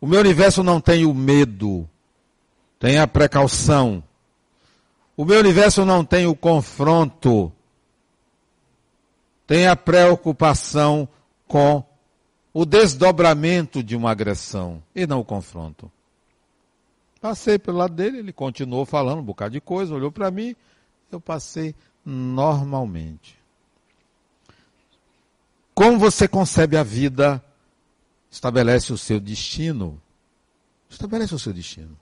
O 0.00 0.06
meu 0.06 0.20
universo 0.20 0.62
não 0.62 0.80
tem 0.80 1.06
o 1.06 1.14
medo, 1.14 1.88
tem 2.78 2.98
a 2.98 3.06
precaução. 3.06 4.02
O 5.16 5.24
meu 5.24 5.38
universo 5.38 5.84
não 5.84 6.04
tem 6.04 6.26
o 6.26 6.34
confronto, 6.34 7.52
tem 9.46 9.68
a 9.68 9.76
preocupação 9.76 11.08
com 11.46 11.84
o 12.52 12.64
desdobramento 12.64 13.82
de 13.82 13.96
uma 13.96 14.10
agressão 14.10 14.82
e 14.94 15.06
não 15.06 15.20
o 15.20 15.24
confronto. 15.24 15.90
Passei 17.20 17.58
pelo 17.58 17.78
lado 17.78 17.94
dele, 17.94 18.18
ele 18.18 18.32
continuou 18.32 18.84
falando 18.84 19.20
um 19.20 19.24
bocado 19.24 19.52
de 19.52 19.60
coisa, 19.60 19.94
olhou 19.94 20.10
para 20.10 20.30
mim, 20.30 20.56
eu 21.10 21.20
passei 21.20 21.74
normalmente. 22.04 23.38
Como 25.74 25.98
você 25.98 26.28
concebe 26.28 26.76
a 26.76 26.82
vida, 26.82 27.42
estabelece 28.30 28.92
o 28.92 28.98
seu 28.98 29.18
destino. 29.18 30.00
Estabelece 30.90 31.34
o 31.34 31.38
seu 31.38 31.52
destino. 31.52 31.96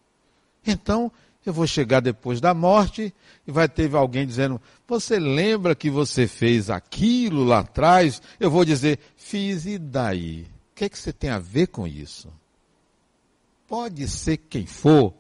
Então, 0.67 1.13
eu 1.45 1.53
vou 1.53 1.67
chegar 1.67 2.01
depois 2.01 2.41
da 2.41 2.53
morte 2.53 3.15
e 3.47 3.51
vai 3.51 3.69
ter 3.69 3.95
alguém 3.95 4.27
dizendo: 4.27 4.61
Você 4.87 5.19
lembra 5.19 5.75
que 5.75 5.89
você 5.89 6.27
fez 6.27 6.69
aquilo 6.69 7.45
lá 7.45 7.61
atrás? 7.61 8.21
Eu 8.39 8.51
vou 8.51 8.65
dizer: 8.65 8.99
Fiz 9.17 9.65
e 9.65 9.79
daí? 9.79 10.47
O 10.73 10.75
que, 10.75 10.85
é 10.85 10.89
que 10.89 10.99
você 10.99 11.13
tem 11.13 11.31
a 11.31 11.39
ver 11.39 11.69
com 11.69 11.87
isso? 11.87 12.29
Pode 13.67 14.07
ser 14.09 14.37
quem 14.37 14.67
for. 14.67 15.15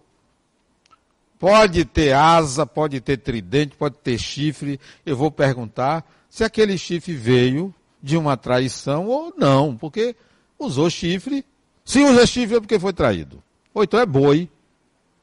Pode 1.39 1.87
ter 1.87 2.13
asa, 2.13 2.67
pode 2.67 3.01
ter 3.01 3.17
tridente, 3.17 3.77
pode 3.77 3.97
ter 3.97 4.19
chifre. 4.19 4.79
Eu 5.07 5.17
vou 5.17 5.31
perguntar 5.31 6.05
se 6.29 6.45
aquele 6.45 6.77
chifre 6.77 7.15
veio 7.15 7.75
de 8.03 8.17
uma 8.17 8.37
traição 8.37 9.07
ou 9.07 9.33
não, 9.39 9.75
porque 9.75 10.15
usou 10.59 10.91
chifre. 10.91 11.45
Se 11.83 12.03
usa 12.05 12.27
chifre 12.27 12.57
é 12.57 12.61
porque 12.61 12.79
foi 12.79 12.93
traído. 12.93 13.43
Ou 13.73 13.83
então 13.83 13.99
é 13.99 14.05
boi 14.05 14.51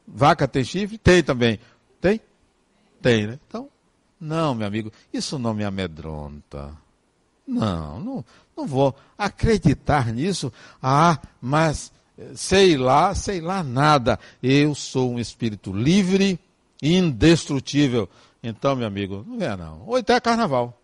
Vaca 0.08 0.48
tem 0.48 0.64
chifre? 0.64 0.98
Tem 0.98 1.22
também. 1.22 1.60
Tem? 2.00 2.22
Tem, 3.02 3.28
né? 3.28 3.40
Então, 3.48 3.70
não, 4.20 4.56
meu 4.56 4.66
amigo, 4.66 4.92
isso 5.14 5.38
não 5.38 5.54
me 5.54 5.64
amedronta. 5.64 6.76
Não, 7.46 8.00
não, 8.00 8.26
não 8.56 8.66
vou 8.66 8.96
acreditar 9.18 10.12
nisso. 10.14 10.52
Ah, 10.82 11.20
mas 11.42 11.92
sei 12.36 12.78
lá, 12.78 13.14
sei 13.14 13.42
lá 13.42 13.64
nada. 13.64 14.20
Eu 14.42 14.74
sou 14.74 15.12
um 15.12 15.20
espírito 15.20 15.72
livre, 15.72 16.40
indestrutível. 16.82 18.10
Então, 18.42 18.76
meu 18.76 18.88
amigo, 18.88 19.26
não 19.28 19.46
é 19.46 19.56
não. 19.56 19.84
Ou 19.86 19.98
então 19.98 20.16
é 20.16 20.20
carnaval. 20.20 20.80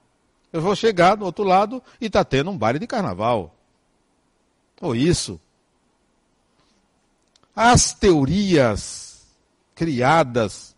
Eu 0.52 0.62
vou 0.62 0.76
chegar 0.76 1.16
do 1.16 1.26
outro 1.26 1.44
lado 1.44 1.82
e 2.00 2.06
está 2.06 2.24
tendo 2.24 2.52
um 2.52 2.58
baile 2.58 2.80
de 2.80 2.88
carnaval. 2.88 3.56
Ou 4.80 4.96
isso. 4.96 5.40
As 7.56 7.94
teorias 7.94 9.12
criadas 9.76 10.76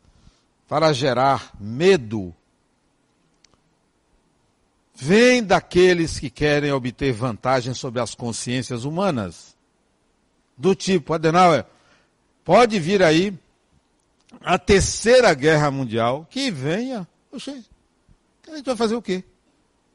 para 0.67 0.93
gerar 0.93 1.51
medo, 1.59 2.33
vem 4.95 5.43
daqueles 5.43 6.19
que 6.19 6.29
querem 6.29 6.71
obter 6.71 7.13
vantagem 7.13 7.73
sobre 7.73 8.01
as 8.01 8.15
consciências 8.15 8.83
humanas. 8.83 9.55
Do 10.57 10.73
tipo, 10.73 11.13
Adenauer, 11.13 11.65
pode 12.43 12.79
vir 12.79 13.03
aí 13.03 13.37
a 14.41 14.57
terceira 14.57 15.33
guerra 15.33 15.69
mundial, 15.69 16.25
que 16.29 16.49
venha. 16.49 17.07
Oxe, 17.31 17.65
a 18.47 18.55
gente 18.55 18.65
vai 18.65 18.75
fazer 18.75 18.95
o 18.95 19.01
quê? 19.01 19.23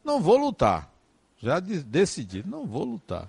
Não 0.04 0.20
vou 0.20 0.36
lutar. 0.36 0.90
Já 1.42 1.58
decidi, 1.58 2.44
não 2.46 2.66
vou 2.66 2.84
lutar. 2.84 3.28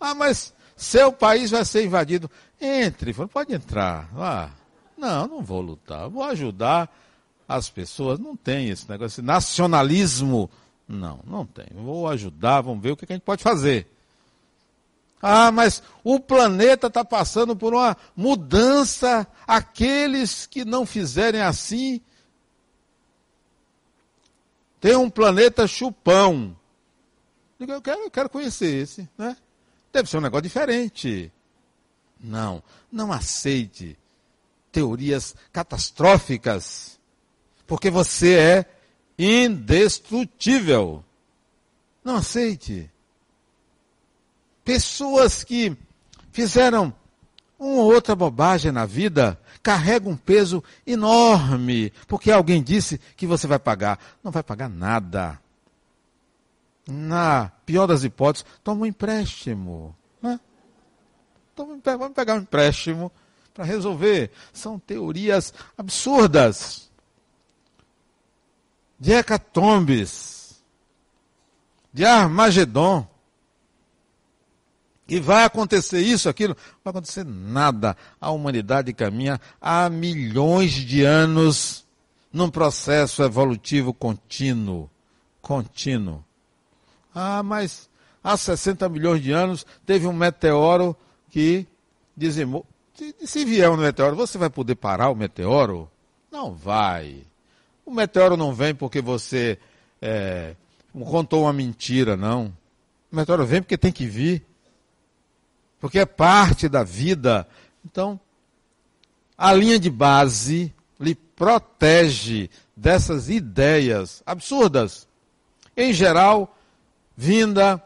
Ah, 0.00 0.14
mas 0.14 0.54
seu 0.76 1.12
país 1.12 1.50
vai 1.50 1.64
ser 1.64 1.84
invadido. 1.84 2.30
Entre, 2.60 3.12
pode 3.12 3.54
entrar. 3.54 4.08
Vá. 4.12 4.50
Não, 4.98 5.28
não 5.28 5.42
vou 5.42 5.60
lutar. 5.60 6.08
Vou 6.08 6.24
ajudar 6.24 6.92
as 7.48 7.70
pessoas. 7.70 8.18
Não 8.18 8.36
tem 8.36 8.68
esse 8.68 8.88
negócio. 8.90 9.14
Esse 9.14 9.22
nacionalismo. 9.22 10.50
Não, 10.88 11.20
não 11.24 11.46
tem. 11.46 11.66
Vou 11.72 12.08
ajudar, 12.08 12.62
vamos 12.62 12.82
ver 12.82 12.92
o 12.92 12.96
que 12.96 13.04
a 13.08 13.14
gente 13.14 13.22
pode 13.22 13.42
fazer. 13.42 13.86
Ah, 15.22 15.50
mas 15.50 15.82
o 16.02 16.18
planeta 16.18 16.88
está 16.88 17.04
passando 17.04 17.54
por 17.54 17.74
uma 17.74 17.96
mudança. 18.16 19.26
Aqueles 19.46 20.46
que 20.46 20.64
não 20.64 20.84
fizerem 20.84 21.42
assim. 21.42 22.00
Tem 24.80 24.96
um 24.96 25.10
planeta 25.10 25.66
chupão. 25.66 26.56
Eu 27.58 27.82
quero, 27.82 28.00
eu 28.02 28.10
quero 28.10 28.28
conhecer 28.28 28.82
esse, 28.82 29.08
né? 29.18 29.36
Deve 29.92 30.08
ser 30.08 30.18
um 30.18 30.22
negócio 30.22 30.42
diferente. 30.42 31.32
Não, 32.20 32.62
não 32.90 33.12
aceite 33.12 33.97
teorias 34.78 35.34
catastróficas, 35.52 37.00
porque 37.66 37.90
você 37.90 38.38
é 38.38 38.64
indestrutível. 39.18 41.04
Não 42.04 42.14
aceite. 42.14 42.88
Pessoas 44.64 45.42
que 45.42 45.76
fizeram 46.30 46.94
uma 47.58 47.82
ou 47.82 47.92
outra 47.92 48.14
bobagem 48.14 48.70
na 48.70 48.86
vida 48.86 49.36
carregam 49.64 50.12
um 50.12 50.16
peso 50.16 50.62
enorme, 50.86 51.92
porque 52.06 52.30
alguém 52.30 52.62
disse 52.62 52.98
que 53.16 53.26
você 53.26 53.48
vai 53.48 53.58
pagar. 53.58 53.98
Não 54.22 54.30
vai 54.30 54.44
pagar 54.44 54.68
nada. 54.68 55.40
Na 56.86 57.50
pior 57.66 57.88
das 57.88 58.04
hipóteses, 58.04 58.46
toma 58.62 58.82
um 58.82 58.86
empréstimo. 58.86 59.94
Né? 60.22 60.38
Vamos 61.56 61.82
pegar 62.14 62.34
um 62.34 62.42
empréstimo 62.42 63.10
para 63.58 63.64
resolver. 63.64 64.30
São 64.52 64.78
teorias 64.78 65.52
absurdas. 65.76 66.88
De 69.00 69.10
hecatombes. 69.10 70.62
De 71.92 72.04
Armagedon. 72.04 73.04
E 75.08 75.18
vai 75.18 75.42
acontecer 75.42 76.00
isso, 76.00 76.28
aquilo. 76.28 76.54
Não 76.54 76.84
vai 76.84 76.90
acontecer 76.92 77.24
nada. 77.24 77.96
A 78.20 78.30
humanidade 78.30 78.92
caminha 78.92 79.40
há 79.60 79.90
milhões 79.90 80.70
de 80.70 81.02
anos 81.02 81.84
num 82.32 82.48
processo 82.48 83.24
evolutivo 83.24 83.92
contínuo. 83.92 84.88
Contínuo. 85.42 86.24
Ah, 87.12 87.42
mas 87.42 87.90
há 88.22 88.36
60 88.36 88.88
milhões 88.88 89.20
de 89.20 89.32
anos 89.32 89.66
teve 89.84 90.06
um 90.06 90.12
meteoro 90.12 90.96
que 91.28 91.66
dizimou. 92.16 92.64
Se, 93.24 93.44
vier 93.44 93.70
um 93.70 93.76
meteoro, 93.76 94.16
você 94.16 94.36
vai 94.36 94.50
poder 94.50 94.74
parar 94.74 95.10
o 95.10 95.14
meteoro? 95.14 95.88
Não 96.32 96.52
vai. 96.52 97.22
O 97.86 97.92
meteoro 97.92 98.36
não 98.36 98.52
vem 98.52 98.74
porque 98.74 99.00
você 99.00 99.56
é, 100.02 100.56
contou 100.92 101.42
uma 101.42 101.52
mentira, 101.52 102.16
não. 102.16 102.52
O 103.12 103.16
meteoro 103.16 103.46
vem 103.46 103.62
porque 103.62 103.78
tem 103.78 103.92
que 103.92 104.04
vir. 104.04 104.44
Porque 105.80 106.00
é 106.00 106.06
parte 106.06 106.68
da 106.68 106.82
vida. 106.82 107.46
Então, 107.84 108.18
a 109.36 109.52
linha 109.52 109.78
de 109.78 109.90
base 109.90 110.74
lhe 110.98 111.14
protege 111.14 112.50
dessas 112.76 113.28
ideias 113.28 114.24
absurdas. 114.26 115.06
Em 115.76 115.92
geral, 115.92 116.58
vinda 117.16 117.80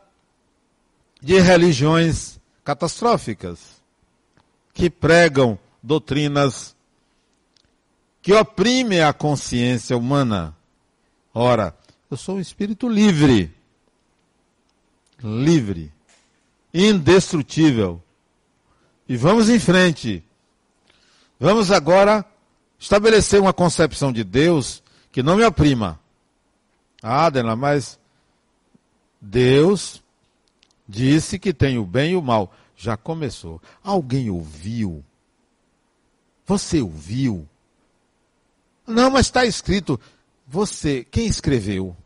de 1.20 1.38
religiões 1.38 2.40
catastróficas, 2.64 3.71
que 4.72 4.88
pregam 4.88 5.58
doutrinas 5.82 6.74
que 8.22 8.32
oprimem 8.32 9.02
a 9.02 9.12
consciência 9.12 9.96
humana. 9.96 10.56
Ora, 11.34 11.76
eu 12.10 12.16
sou 12.16 12.36
um 12.36 12.40
espírito 12.40 12.88
livre, 12.88 13.52
livre, 15.22 15.92
indestrutível. 16.72 18.00
E 19.08 19.16
vamos 19.16 19.48
em 19.48 19.58
frente. 19.58 20.22
Vamos 21.40 21.70
agora 21.72 22.24
estabelecer 22.78 23.40
uma 23.40 23.52
concepção 23.52 24.12
de 24.12 24.22
Deus 24.22 24.82
que 25.10 25.22
não 25.22 25.36
me 25.36 25.44
oprima. 25.44 25.98
Ah, 27.02 27.26
Adela, 27.26 27.56
mas 27.56 27.98
Deus 29.20 30.01
disse 30.88 31.38
que 31.38 31.52
tem 31.52 31.78
o 31.78 31.84
bem 31.84 32.12
e 32.12 32.16
o 32.16 32.22
mal. 32.22 32.52
Já 32.76 32.96
começou. 32.96 33.60
Alguém 33.82 34.30
ouviu? 34.30 35.04
Você 36.46 36.80
ouviu? 36.80 37.48
Não, 38.86 39.10
mas 39.10 39.26
está 39.26 39.44
escrito. 39.44 39.98
Você, 40.46 41.06
quem 41.10 41.26
escreveu? 41.26 41.96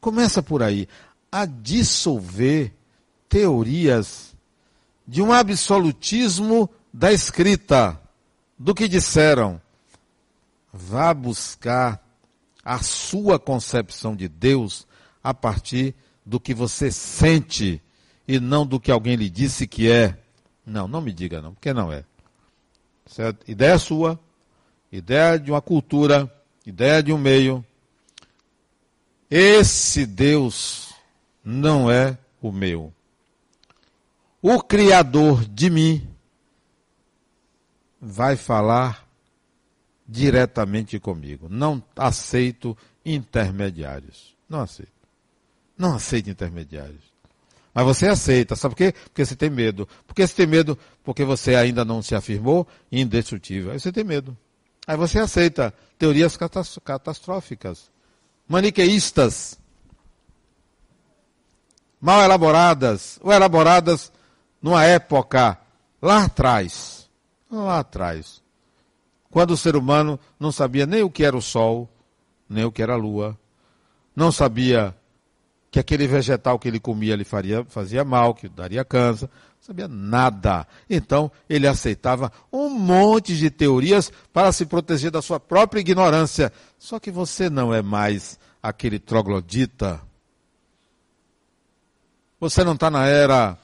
Começa 0.00 0.42
por 0.42 0.62
aí. 0.62 0.88
A 1.32 1.46
dissolver 1.46 2.72
teorias 3.28 4.36
de 5.06 5.22
um 5.22 5.32
absolutismo 5.32 6.68
da 6.92 7.12
escrita, 7.12 8.00
do 8.58 8.74
que 8.74 8.88
disseram. 8.88 9.60
Vá 10.72 11.14
buscar 11.14 12.04
a 12.62 12.82
sua 12.82 13.38
concepção 13.38 14.14
de 14.14 14.28
Deus 14.28 14.86
a 15.24 15.32
partir 15.32 15.94
do 16.24 16.38
que 16.38 16.52
você 16.52 16.92
sente 16.92 17.82
e 18.28 18.38
não 18.38 18.66
do 18.66 18.78
que 18.78 18.90
alguém 18.90 19.16
lhe 19.16 19.30
disse 19.30 19.66
que 19.66 19.90
é. 19.90 20.18
Não, 20.66 20.86
não 20.86 21.00
me 21.00 21.14
diga 21.14 21.40
não, 21.40 21.54
porque 21.54 21.72
não 21.72 21.90
é. 21.90 22.04
Certo? 23.06 23.50
Ideia 23.50 23.78
sua, 23.78 24.20
ideia 24.92 25.38
de 25.38 25.50
uma 25.50 25.62
cultura, 25.62 26.30
ideia 26.66 27.02
de 27.02 27.10
um 27.10 27.16
meio. 27.16 27.64
Esse 29.30 30.04
Deus 30.04 30.92
não 31.42 31.90
é 31.90 32.18
o 32.42 32.52
meu. 32.52 32.92
O 34.42 34.62
Criador 34.62 35.46
de 35.46 35.70
mim 35.70 36.06
vai 37.98 38.36
falar 38.36 39.08
diretamente 40.06 41.00
comigo. 41.00 41.48
Não 41.48 41.82
aceito 41.96 42.76
intermediários. 43.04 44.36
Não 44.48 44.60
aceito. 44.60 44.92
Não 45.76 45.94
aceito 45.94 46.28
intermediários. 46.28 47.08
Mas 47.78 47.86
você 47.86 48.08
aceita, 48.08 48.56
sabe 48.56 48.74
por 48.74 48.78
quê? 48.78 48.92
Porque 49.04 49.24
você 49.24 49.36
tem 49.36 49.48
medo. 49.48 49.88
Por 50.04 50.12
que 50.12 50.26
você 50.26 50.34
tem 50.34 50.48
medo? 50.48 50.76
Porque 51.04 51.24
você 51.24 51.54
ainda 51.54 51.84
não 51.84 52.02
se 52.02 52.12
afirmou 52.12 52.66
indestrutível. 52.90 53.70
Aí 53.70 53.78
você 53.78 53.92
tem 53.92 54.02
medo. 54.02 54.36
Aí 54.84 54.96
você 54.96 55.20
aceita 55.20 55.72
teorias 55.96 56.36
catastróficas, 56.36 57.88
maniqueístas, 58.48 59.60
mal 62.00 62.20
elaboradas, 62.20 63.16
ou 63.22 63.32
elaboradas 63.32 64.10
numa 64.60 64.84
época 64.84 65.56
lá 66.02 66.24
atrás. 66.24 67.08
Lá 67.48 67.78
atrás. 67.78 68.42
Quando 69.30 69.52
o 69.52 69.56
ser 69.56 69.76
humano 69.76 70.18
não 70.40 70.50
sabia 70.50 70.84
nem 70.84 71.04
o 71.04 71.10
que 71.10 71.22
era 71.22 71.36
o 71.36 71.40
sol, 71.40 71.88
nem 72.50 72.64
o 72.64 72.72
que 72.72 72.82
era 72.82 72.94
a 72.94 72.96
lua, 72.96 73.38
não 74.16 74.32
sabia 74.32 74.92
que 75.70 75.78
aquele 75.78 76.06
vegetal 76.06 76.58
que 76.58 76.68
ele 76.68 76.80
comia 76.80 77.16
lhe 77.16 77.24
faria, 77.24 77.64
fazia 77.64 78.04
mal, 78.04 78.34
que 78.34 78.48
daria 78.48 78.84
câncer, 78.84 79.26
não 79.26 79.62
sabia 79.62 79.88
nada. 79.88 80.66
Então, 80.88 81.30
ele 81.48 81.66
aceitava 81.66 82.32
um 82.52 82.70
monte 82.70 83.36
de 83.36 83.50
teorias 83.50 84.10
para 84.32 84.50
se 84.52 84.64
proteger 84.64 85.10
da 85.10 85.20
sua 85.20 85.38
própria 85.38 85.80
ignorância. 85.80 86.52
Só 86.78 86.98
que 86.98 87.10
você 87.10 87.50
não 87.50 87.74
é 87.74 87.82
mais 87.82 88.38
aquele 88.62 88.98
troglodita. 88.98 90.00
Você 92.40 92.62
não 92.64 92.74
está 92.74 92.90
na 92.90 93.06
era 93.06 93.58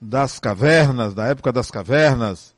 das 0.00 0.38
cavernas, 0.38 1.14
da 1.14 1.26
época 1.26 1.52
das 1.52 1.70
cavernas. 1.70 2.54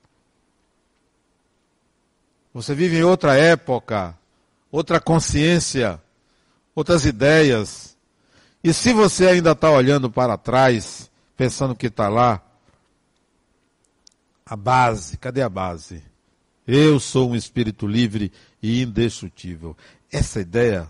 Você 2.53 2.75
vive 2.75 2.99
em 2.99 3.05
outra 3.05 3.37
época, 3.37 4.19
outra 4.71 5.01
consciência, 5.01 6.03
outras 6.75 7.07
ideias. 7.07 7.97
E 8.69 8.75
se 8.75 8.93
você 8.93 9.27
ainda 9.27 9.53
está 9.53 9.71
olhando 9.71 10.11
para 10.11 10.37
trás, 10.37 11.11
pensando 11.35 11.75
que 11.75 11.87
está 11.87 12.07
lá, 12.07 12.43
a 14.45 14.55
base, 14.55 15.17
cadê 15.17 15.41
a 15.41 15.49
base? 15.49 16.05
Eu 16.67 17.01
sou 17.01 17.31
um 17.31 17.35
espírito 17.35 17.87
livre 17.87 18.31
e 18.63 18.83
indestrutível. 18.83 19.75
Essa 20.13 20.43
ideia, 20.43 20.87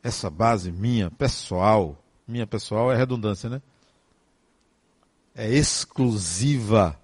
essa 0.00 0.30
base 0.30 0.70
minha, 0.70 1.10
pessoal, 1.10 2.00
minha 2.24 2.46
pessoal 2.46 2.92
é 2.92 2.96
redundância, 2.96 3.50
né? 3.50 3.60
É 5.34 5.50
exclusiva 5.52 6.96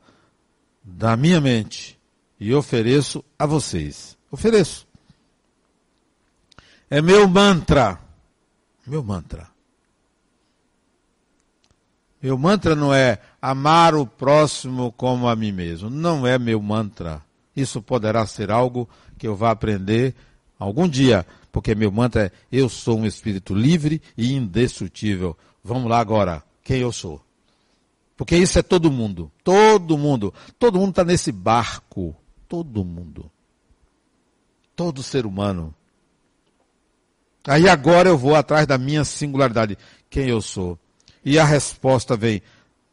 da 0.80 1.16
minha 1.16 1.40
mente 1.40 1.98
e 2.38 2.54
ofereço 2.54 3.24
a 3.36 3.44
vocês. 3.44 4.16
Ofereço. 4.30 4.86
É 6.88 7.02
meu 7.02 7.26
mantra. 7.26 8.00
Meu 8.86 9.02
mantra. 9.02 9.55
Meu 12.26 12.36
mantra 12.36 12.74
não 12.74 12.92
é 12.92 13.20
amar 13.40 13.94
o 13.94 14.04
próximo 14.04 14.90
como 14.90 15.28
a 15.28 15.36
mim 15.36 15.52
mesmo. 15.52 15.88
Não 15.88 16.26
é 16.26 16.36
meu 16.36 16.60
mantra. 16.60 17.22
Isso 17.54 17.80
poderá 17.80 18.26
ser 18.26 18.50
algo 18.50 18.88
que 19.16 19.28
eu 19.28 19.36
vá 19.36 19.52
aprender 19.52 20.12
algum 20.58 20.88
dia, 20.88 21.24
porque 21.52 21.72
meu 21.72 21.92
mantra 21.92 22.26
é 22.26 22.32
eu 22.50 22.68
sou 22.68 22.98
um 22.98 23.06
espírito 23.06 23.54
livre 23.54 24.02
e 24.18 24.34
indestrutível. 24.34 25.38
Vamos 25.62 25.88
lá 25.88 26.00
agora, 26.00 26.42
quem 26.64 26.80
eu 26.80 26.90
sou. 26.90 27.24
Porque 28.16 28.36
isso 28.36 28.58
é 28.58 28.62
todo 28.64 28.90
mundo. 28.90 29.30
Todo 29.44 29.96
mundo. 29.96 30.34
Todo 30.58 30.80
mundo 30.80 30.90
está 30.90 31.04
nesse 31.04 31.30
barco. 31.30 32.12
Todo 32.48 32.84
mundo. 32.84 33.30
Todo 34.74 35.00
ser 35.00 35.26
humano. 35.26 35.72
Aí 37.46 37.68
agora 37.68 38.08
eu 38.08 38.18
vou 38.18 38.34
atrás 38.34 38.66
da 38.66 38.76
minha 38.76 39.04
singularidade. 39.04 39.78
Quem 40.10 40.28
eu 40.28 40.42
sou? 40.42 40.76
E 41.26 41.40
a 41.40 41.44
resposta 41.44 42.16
vem: 42.16 42.40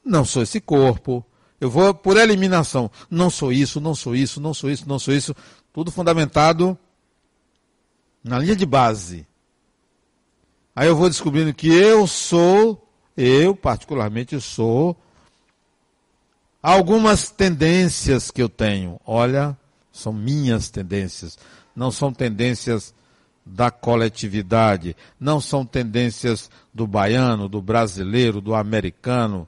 não 0.04 0.26
sou 0.26 0.42
esse 0.42 0.60
corpo. 0.60 1.24
Eu 1.62 1.70
vou 1.70 1.94
por 1.94 2.18
eliminação. 2.18 2.90
Não 3.10 3.30
sou 3.30 3.54
isso, 3.54 3.80
não 3.80 3.94
sou 3.94 4.16
isso, 4.16 4.42
não 4.42 4.56
sou 4.56 4.72
isso, 4.72 4.90
não 4.90 4.98
sou 4.98 5.14
isso. 5.14 5.36
Tudo 5.72 5.92
fundamentado 5.92 6.78
na 8.24 8.40
linha 8.40 8.56
de 8.56 8.66
base. 8.66 9.28
Aí 10.76 10.88
eu 10.88 10.96
vou 10.96 11.08
descobrindo 11.08 11.54
que 11.54 11.68
eu 11.68 12.08
sou, 12.08 12.90
eu 13.16 13.56
particularmente 13.56 14.42
sou, 14.42 14.98
algumas 16.62 17.30
tendências 17.30 18.32
que 18.32 18.42
eu 18.42 18.50
tenho. 18.50 19.00
Olha, 19.06 19.56
são 19.92 20.12
minhas 20.12 20.72
tendências, 20.72 21.38
não 21.76 21.92
são 21.92 22.12
tendências 22.12 22.94
da 23.46 23.70
coletividade, 23.70 24.96
não 25.20 25.42
são 25.42 25.66
tendências 25.66 26.50
do 26.74 26.88
baiano, 26.88 27.50
do 27.50 27.62
brasileiro, 27.62 28.40
do 28.40 28.56
americano, 28.56 29.48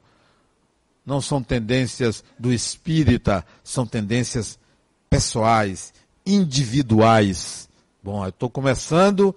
não 1.06 1.22
são 1.22 1.42
tendências 1.42 2.24
do 2.38 2.52
espírita, 2.52 3.46
são 3.64 3.86
tendências 3.86 4.60
pessoais, 5.10 5.94
individuais. 6.26 7.70
Bom, 8.04 8.24
eu 8.24 8.30
estou 8.30 8.50
começando 8.50 9.36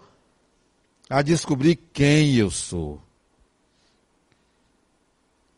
a 1.09 1.23
descobrir 1.23 1.77
quem 1.93 2.35
eu 2.37 2.51
sou. 2.51 3.01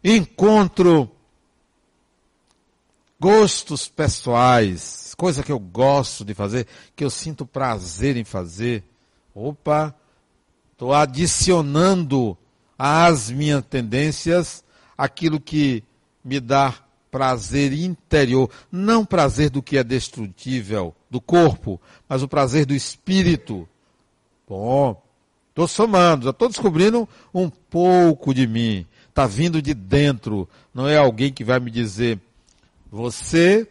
Encontro 0.03 1.11
gostos 3.21 3.87
pessoais, 3.87 5.15
coisa 5.15 5.43
que 5.43 5.53
eu 5.53 5.59
gosto 5.59 6.25
de 6.25 6.33
fazer, 6.33 6.67
que 6.97 7.05
eu 7.05 7.11
sinto 7.11 7.45
prazer 7.45 8.17
em 8.17 8.25
fazer. 8.25 8.83
Opa, 9.35 9.95
estou 10.73 10.93
adicionando 10.93 12.37
às 12.79 13.31
minhas 13.31 13.65
tendências 13.65 14.65
aquilo 14.97 15.41
que 15.41 15.85
me 16.25 16.41
dá 16.41 16.75
prazer 17.11 17.73
interior, 17.73 18.51
não 18.71 19.05
prazer 19.05 19.51
do 19.51 19.63
que 19.63 19.77
é 19.77 19.85
destrutível 19.85 20.95
do 21.11 21.21
corpo, 21.21 21.81
mas 22.09 22.23
o 22.23 22.29
prazer 22.29 22.65
do 22.65 22.75
espírito. 22.75 23.69
Bom, 24.49 25.03
estou 25.49 25.67
somando, 25.67 26.25
já 26.25 26.31
estou 26.31 26.49
descobrindo 26.49 27.09
um 27.35 27.49
pouco 27.49 28.33
de 28.33 28.47
mim. 28.47 28.87
Está 29.09 29.27
vindo 29.27 29.61
de 29.61 29.75
dentro, 29.75 30.49
não 30.73 30.89
é 30.89 30.97
alguém 30.97 31.33
que 31.33 31.45
vai 31.45 31.59
me 31.59 31.71
dizer, 31.71 32.19
você 32.91 33.69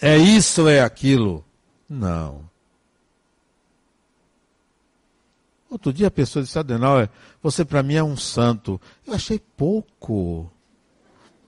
é 0.00 0.16
isso 0.16 0.62
ou 0.62 0.68
é 0.68 0.80
aquilo. 0.80 1.44
Não. 1.88 2.48
Outro 5.70 5.92
dia 5.92 6.06
a 6.06 6.10
pessoa 6.10 6.42
disse, 6.42 6.58
Adenauer, 6.58 7.10
você 7.42 7.64
para 7.64 7.82
mim 7.82 7.94
é 7.94 8.02
um 8.02 8.16
santo. 8.16 8.80
Eu 9.06 9.14
achei 9.14 9.38
pouco. 9.38 10.50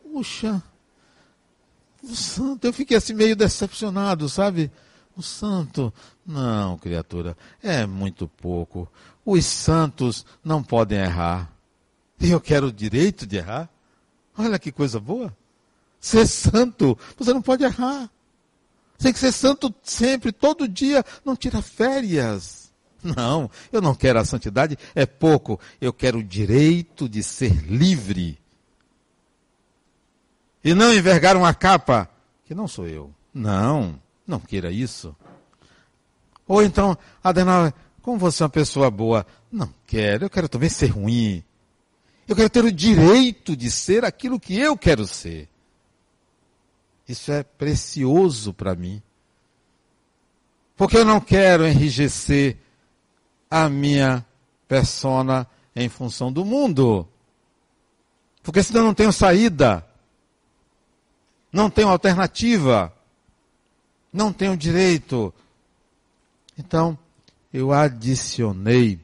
Puxa, 0.03 0.63
um 2.05 2.15
santo. 2.15 2.67
Eu 2.67 2.73
fiquei 2.73 2.97
assim 2.97 3.15
meio 3.15 3.35
decepcionado, 3.35 4.29
sabe? 4.29 4.71
Um 5.17 5.23
santo. 5.23 5.93
Não, 6.27 6.77
criatura, 6.79 7.37
é 7.63 7.87
muito 7.87 8.29
pouco. 8.29 8.87
Os 9.25 9.45
santos 9.47 10.27
não 10.45 10.63
podem 10.63 10.99
errar. 10.99 11.51
E 12.21 12.31
eu 12.31 12.41
quero 12.41 12.67
o 12.67 12.73
direito 12.73 13.27
de 13.27 13.37
errar. 13.39 13.69
Olha 14.37 14.59
que 14.59 14.71
coisa 14.71 15.01
boa. 15.01 15.35
Ser 15.99 16.27
santo, 16.27 16.97
você 17.17 17.33
não 17.33 17.43
pode 17.43 17.65
errar. 17.65 18.11
Tem 18.99 19.13
que 19.13 19.19
ser 19.19 19.33
santo 19.33 19.75
sempre, 19.83 20.31
todo 20.31 20.69
dia, 20.69 21.05
não 21.25 21.35
tira 21.35 21.63
férias. 21.63 22.70
Não, 23.17 23.51
eu 23.73 23.81
não 23.81 23.95
quero 23.95 24.19
a 24.19 24.25
santidade, 24.25 24.79
é 24.95 25.07
pouco. 25.07 25.59
Eu 25.81 25.93
quero 25.93 26.19
o 26.19 26.23
direito 26.23 27.09
de 27.09 27.23
ser 27.23 27.65
livre. 27.65 28.39
E 30.63 30.75
não 30.75 30.93
envergar 30.93 31.37
uma 31.37 31.55
capa, 31.55 32.11
que 32.45 32.55
não 32.55 32.69
sou 32.69 32.87
eu. 32.87 33.11
Não, 33.33 33.99
não 34.27 34.39
queira 34.39 34.71
isso. 34.71 35.17
Ou 36.47 36.63
então, 36.63 36.99
Adenauer, 37.25 37.73
como 38.03 38.19
você 38.19 38.43
é 38.43 38.45
uma 38.45 38.51
pessoa 38.51 38.91
boa? 38.91 39.27
Não 39.51 39.73
quero, 39.87 40.27
eu 40.27 40.31
quero 40.31 40.49
também 40.49 40.69
ser 40.69 40.89
ruim. 40.89 41.43
Eu 42.29 42.37
quero 42.37 42.51
ter 42.51 42.65
o 42.65 42.73
direito 42.73 43.57
de 43.57 43.71
ser 43.71 44.05
aquilo 44.05 44.39
que 44.39 44.59
eu 44.59 44.77
quero 44.77 45.07
ser. 45.07 45.49
Isso 47.09 47.33
é 47.33 47.43
precioso 47.43 48.53
para 48.53 48.75
mim. 48.75 49.03
Porque 50.77 50.97
eu 50.97 51.05
não 51.05 51.21
quero 51.21 51.67
enrijecer 51.67 52.57
a 53.51 53.69
minha 53.69 54.25
persona 54.69 55.47
em 55.75 55.89
função 55.89 56.33
do 56.33 56.45
mundo. 56.45 57.07
Porque 58.43 58.63
senão 58.63 58.85
não 58.85 58.95
tenho 58.95 59.13
saída. 59.13 59.85
Não 61.53 61.69
tenho 61.69 61.89
alternativa. 61.89 62.93
Não 64.13 64.33
tenho 64.33 64.57
direito. 64.57 65.35
Então, 66.57 66.97
eu 67.53 67.73
adicionei 67.73 69.01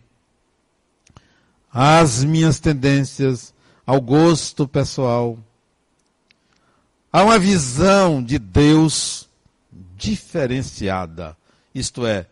às 1.72 2.24
minhas 2.24 2.58
tendências, 2.58 3.52
ao 3.84 4.00
gosto 4.00 4.66
pessoal, 4.66 5.38
a 7.12 7.22
uma 7.22 7.38
visão 7.38 8.22
de 8.22 8.38
Deus 8.38 9.28
diferenciada. 9.96 11.36
Isto 11.74 12.06
é, 12.06 12.26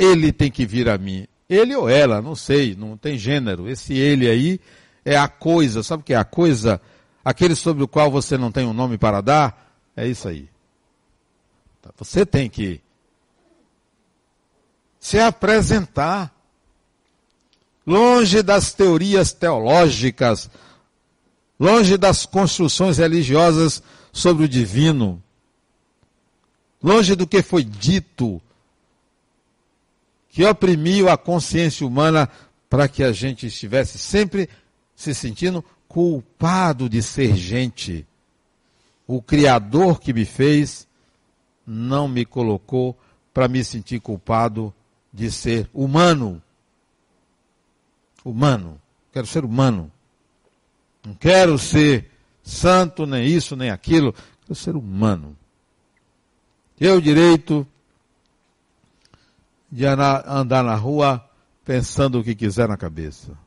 ele 0.00 0.32
tem 0.32 0.50
que 0.50 0.64
vir 0.64 0.88
a 0.88 0.96
mim. 0.96 1.26
Ele 1.46 1.76
ou 1.76 1.86
ela, 1.86 2.22
não 2.22 2.34
sei, 2.34 2.74
não 2.74 2.96
tem 2.96 3.18
gênero. 3.18 3.68
Esse 3.68 3.92
ele 3.92 4.30
aí 4.30 4.58
é 5.04 5.14
a 5.14 5.28
coisa, 5.28 5.82
sabe 5.82 6.00
o 6.00 6.04
que 6.04 6.14
é 6.14 6.16
a 6.16 6.24
coisa? 6.24 6.80
Aquele 7.22 7.54
sobre 7.54 7.84
o 7.84 7.88
qual 7.88 8.10
você 8.10 8.38
não 8.38 8.50
tem 8.50 8.64
um 8.64 8.72
nome 8.72 8.96
para 8.96 9.20
dar, 9.20 9.76
é 9.94 10.08
isso 10.08 10.26
aí. 10.26 10.48
Tá, 11.82 11.90
você 11.98 12.24
tem 12.24 12.48
que 12.48 12.80
se 14.98 15.18
apresentar 15.18 16.34
longe 17.86 18.42
das 18.42 18.72
teorias 18.72 19.34
teológicas, 19.34 20.48
longe 21.58 21.98
das 21.98 22.24
construções 22.24 22.96
religiosas 22.96 23.82
sobre 24.10 24.44
o 24.44 24.48
divino, 24.48 25.22
longe 26.82 27.14
do 27.14 27.26
que 27.26 27.42
foi 27.42 27.64
dito 27.64 28.40
que 30.30 30.44
oprimiu 30.44 31.08
a 31.08 31.18
consciência 31.18 31.86
humana 31.86 32.28
para 32.68 32.88
que 32.88 33.02
a 33.02 33.12
gente 33.12 33.46
estivesse 33.46 33.98
sempre 33.98 34.48
se 34.94 35.12
sentindo 35.14 35.64
culpado 35.88 36.88
de 36.88 37.02
ser 37.02 37.34
gente. 37.34 38.06
O 39.06 39.20
Criador 39.20 40.00
que 40.00 40.12
me 40.12 40.24
fez 40.24 40.86
não 41.66 42.06
me 42.06 42.24
colocou 42.24 42.96
para 43.34 43.48
me 43.48 43.64
sentir 43.64 44.00
culpado 44.00 44.72
de 45.12 45.30
ser 45.32 45.68
humano. 45.74 46.40
Humano. 48.24 48.80
Quero 49.12 49.26
ser 49.26 49.44
humano. 49.44 49.90
Não 51.04 51.14
quero 51.14 51.58
ser 51.58 52.08
santo, 52.42 53.04
nem 53.04 53.26
isso, 53.26 53.56
nem 53.56 53.70
aquilo. 53.70 54.14
Quero 54.42 54.54
ser 54.54 54.76
humano. 54.76 55.36
Eu 56.78 57.00
direito 57.00 57.66
de 59.70 59.86
andar 59.86 60.64
na 60.64 60.74
rua 60.74 61.24
pensando 61.64 62.18
o 62.18 62.24
que 62.24 62.34
quiser 62.34 62.68
na 62.68 62.76
cabeça. 62.76 63.38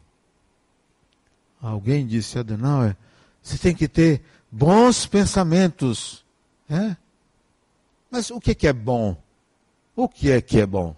Alguém 1.61 2.05
disse, 2.05 2.39
Adenauer, 2.39 2.95
você 3.41 3.57
tem 3.57 3.75
que 3.75 3.87
ter 3.87 4.21
bons 4.51 5.05
pensamentos. 5.05 6.23
É? 6.69 6.95
Mas 8.09 8.29
o 8.29 8.39
que 8.39 8.67
é 8.67 8.73
bom? 8.73 9.17
O 9.95 10.07
que 10.07 10.31
é 10.31 10.41
que 10.41 10.59
é 10.59 10.65
bom? 10.65 10.95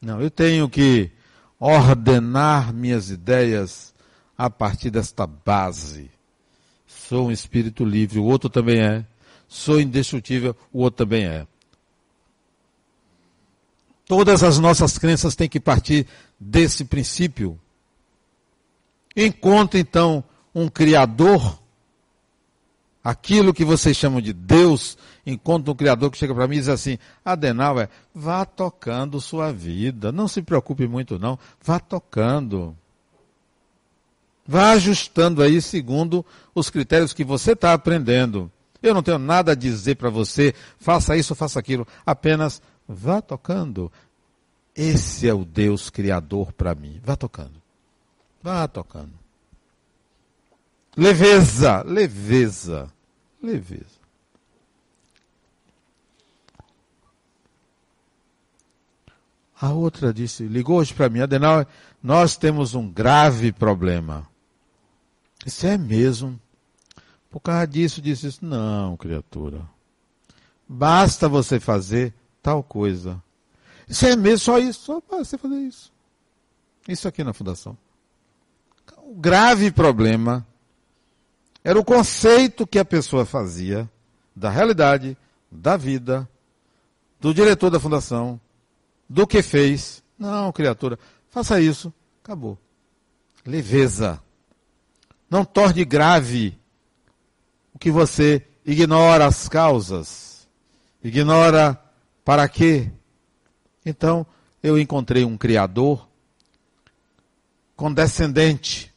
Não, 0.00 0.20
eu 0.20 0.30
tenho 0.30 0.68
que 0.68 1.10
ordenar 1.58 2.72
minhas 2.72 3.10
ideias 3.10 3.94
a 4.36 4.48
partir 4.48 4.90
desta 4.90 5.26
base. 5.26 6.10
Sou 6.86 7.28
um 7.28 7.32
espírito 7.32 7.84
livre, 7.84 8.18
o 8.18 8.24
outro 8.24 8.48
também 8.48 8.80
é. 8.80 9.04
Sou 9.48 9.80
indestrutível, 9.80 10.56
o 10.72 10.82
outro 10.82 11.04
também 11.04 11.24
é. 11.24 11.46
Todas 14.08 14.42
as 14.42 14.58
nossas 14.58 14.96
crenças 14.96 15.36
têm 15.36 15.50
que 15.50 15.60
partir 15.60 16.06
desse 16.40 16.82
princípio. 16.86 17.60
Encontre 19.14 19.78
então 19.78 20.24
um 20.54 20.66
Criador, 20.66 21.60
aquilo 23.04 23.52
que 23.52 23.66
vocês 23.66 23.94
chamam 23.94 24.22
de 24.22 24.32
Deus, 24.32 24.96
encontra 25.26 25.70
um 25.70 25.76
Criador 25.76 26.10
que 26.10 26.16
chega 26.16 26.34
para 26.34 26.48
mim 26.48 26.56
e 26.56 26.60
diz 26.60 26.70
assim: 26.70 26.98
Adenauer, 27.22 27.90
vá 28.14 28.46
tocando 28.46 29.20
sua 29.20 29.52
vida, 29.52 30.10
não 30.10 30.26
se 30.26 30.40
preocupe 30.40 30.88
muito 30.88 31.18
não, 31.18 31.38
vá 31.62 31.78
tocando. 31.78 32.74
Vá 34.46 34.70
ajustando 34.70 35.42
aí 35.42 35.60
segundo 35.60 36.24
os 36.54 36.70
critérios 36.70 37.12
que 37.12 37.22
você 37.22 37.52
está 37.52 37.74
aprendendo. 37.74 38.50
Eu 38.82 38.94
não 38.94 39.02
tenho 39.02 39.18
nada 39.18 39.52
a 39.52 39.54
dizer 39.54 39.96
para 39.96 40.08
você, 40.08 40.54
faça 40.78 41.14
isso, 41.14 41.34
faça 41.34 41.58
aquilo. 41.58 41.86
Apenas 42.06 42.62
Vá 42.88 43.20
tocando. 43.20 43.92
Esse 44.74 45.28
é 45.28 45.34
o 45.34 45.44
Deus 45.44 45.90
Criador 45.90 46.52
para 46.52 46.74
mim. 46.74 47.00
Vá 47.04 47.14
tocando. 47.16 47.60
Vá 48.42 48.66
tocando. 48.66 49.12
Leveza, 50.96 51.82
leveza, 51.82 52.90
leveza. 53.42 53.98
A 59.60 59.72
outra 59.72 60.14
disse, 60.14 60.44
ligou 60.44 60.78
hoje 60.78 60.94
para 60.94 61.08
mim, 61.08 61.20
Adenal, 61.20 61.66
nós 62.02 62.36
temos 62.36 62.74
um 62.74 62.90
grave 62.90 63.52
problema. 63.52 64.26
Isso 65.44 65.66
é 65.66 65.76
mesmo. 65.76 66.40
Por 67.30 67.40
causa 67.40 67.66
disso, 67.66 68.00
disse 68.00 68.28
isso. 68.28 68.44
Não, 68.44 68.96
criatura. 68.96 69.68
Basta 70.68 71.28
você 71.28 71.58
fazer 71.58 72.14
tal 72.48 72.62
coisa. 72.62 73.22
Isso 73.86 74.06
é 74.06 74.16
mesmo 74.16 74.38
só 74.38 74.58
isso, 74.58 74.80
só 74.80 75.00
para 75.02 75.18
você 75.18 75.36
fazer 75.36 75.56
isso. 75.56 75.92
Isso 76.88 77.06
aqui 77.06 77.22
na 77.22 77.34
fundação. 77.34 77.76
O 79.02 79.14
grave 79.14 79.70
problema 79.70 80.46
era 81.62 81.78
o 81.78 81.84
conceito 81.84 82.66
que 82.66 82.78
a 82.78 82.86
pessoa 82.86 83.26
fazia 83.26 83.88
da 84.34 84.48
realidade, 84.48 85.14
da 85.52 85.76
vida, 85.76 86.26
do 87.20 87.34
diretor 87.34 87.68
da 87.68 87.78
fundação, 87.78 88.40
do 89.06 89.26
que 89.26 89.42
fez. 89.42 90.02
Não, 90.18 90.50
criatura, 90.50 90.98
faça 91.28 91.60
isso, 91.60 91.92
acabou. 92.24 92.56
Leveza. 93.44 94.22
Não 95.28 95.44
torne 95.44 95.84
grave 95.84 96.58
o 97.74 97.78
que 97.78 97.90
você 97.90 98.42
ignora 98.64 99.26
as 99.26 99.50
causas, 99.50 100.48
ignora 101.04 101.78
para 102.28 102.46
quê. 102.46 102.90
Então, 103.86 104.26
eu 104.62 104.78
encontrei 104.78 105.24
um 105.24 105.38
Criador 105.38 106.06
condescendente, 107.74 108.92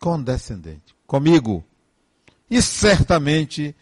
condescendente 0.00 0.96
comigo. 1.06 1.62
E 2.48 2.62
certamente, 2.62 3.76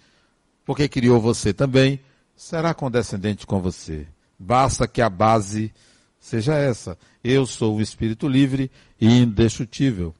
porque 0.64 0.88
criou 0.88 1.20
você 1.20 1.52
também, 1.52 2.00
será 2.34 2.74
condescendente 2.74 3.46
com 3.46 3.62
você. 3.62 4.08
Basta 4.36 4.88
que 4.88 5.00
a 5.00 5.08
base 5.08 5.72
seja 6.18 6.56
essa. 6.56 6.98
Eu 7.22 7.46
sou 7.46 7.76
um 7.76 7.80
espírito 7.80 8.26
livre 8.26 8.72
e 9.00 9.06
indestrutível. 9.06 10.12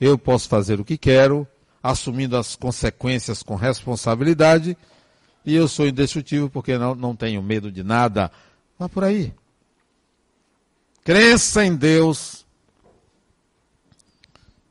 Eu 0.00 0.16
posso 0.16 0.48
fazer 0.48 0.80
o 0.80 0.84
que 0.86 0.96
quero, 0.96 1.46
assumindo 1.82 2.34
as 2.34 2.56
consequências 2.56 3.42
com 3.42 3.56
responsabilidade, 3.56 4.74
e 5.48 5.54
eu 5.54 5.66
sou 5.66 5.86
indestrutível 5.86 6.50
porque 6.50 6.76
não, 6.76 6.94
não 6.94 7.16
tenho 7.16 7.42
medo 7.42 7.72
de 7.72 7.82
nada. 7.82 8.30
Vá 8.78 8.88
por 8.88 9.04
aí. 9.04 9.32
Crença 11.02 11.64
em 11.64 11.74
Deus 11.74 12.46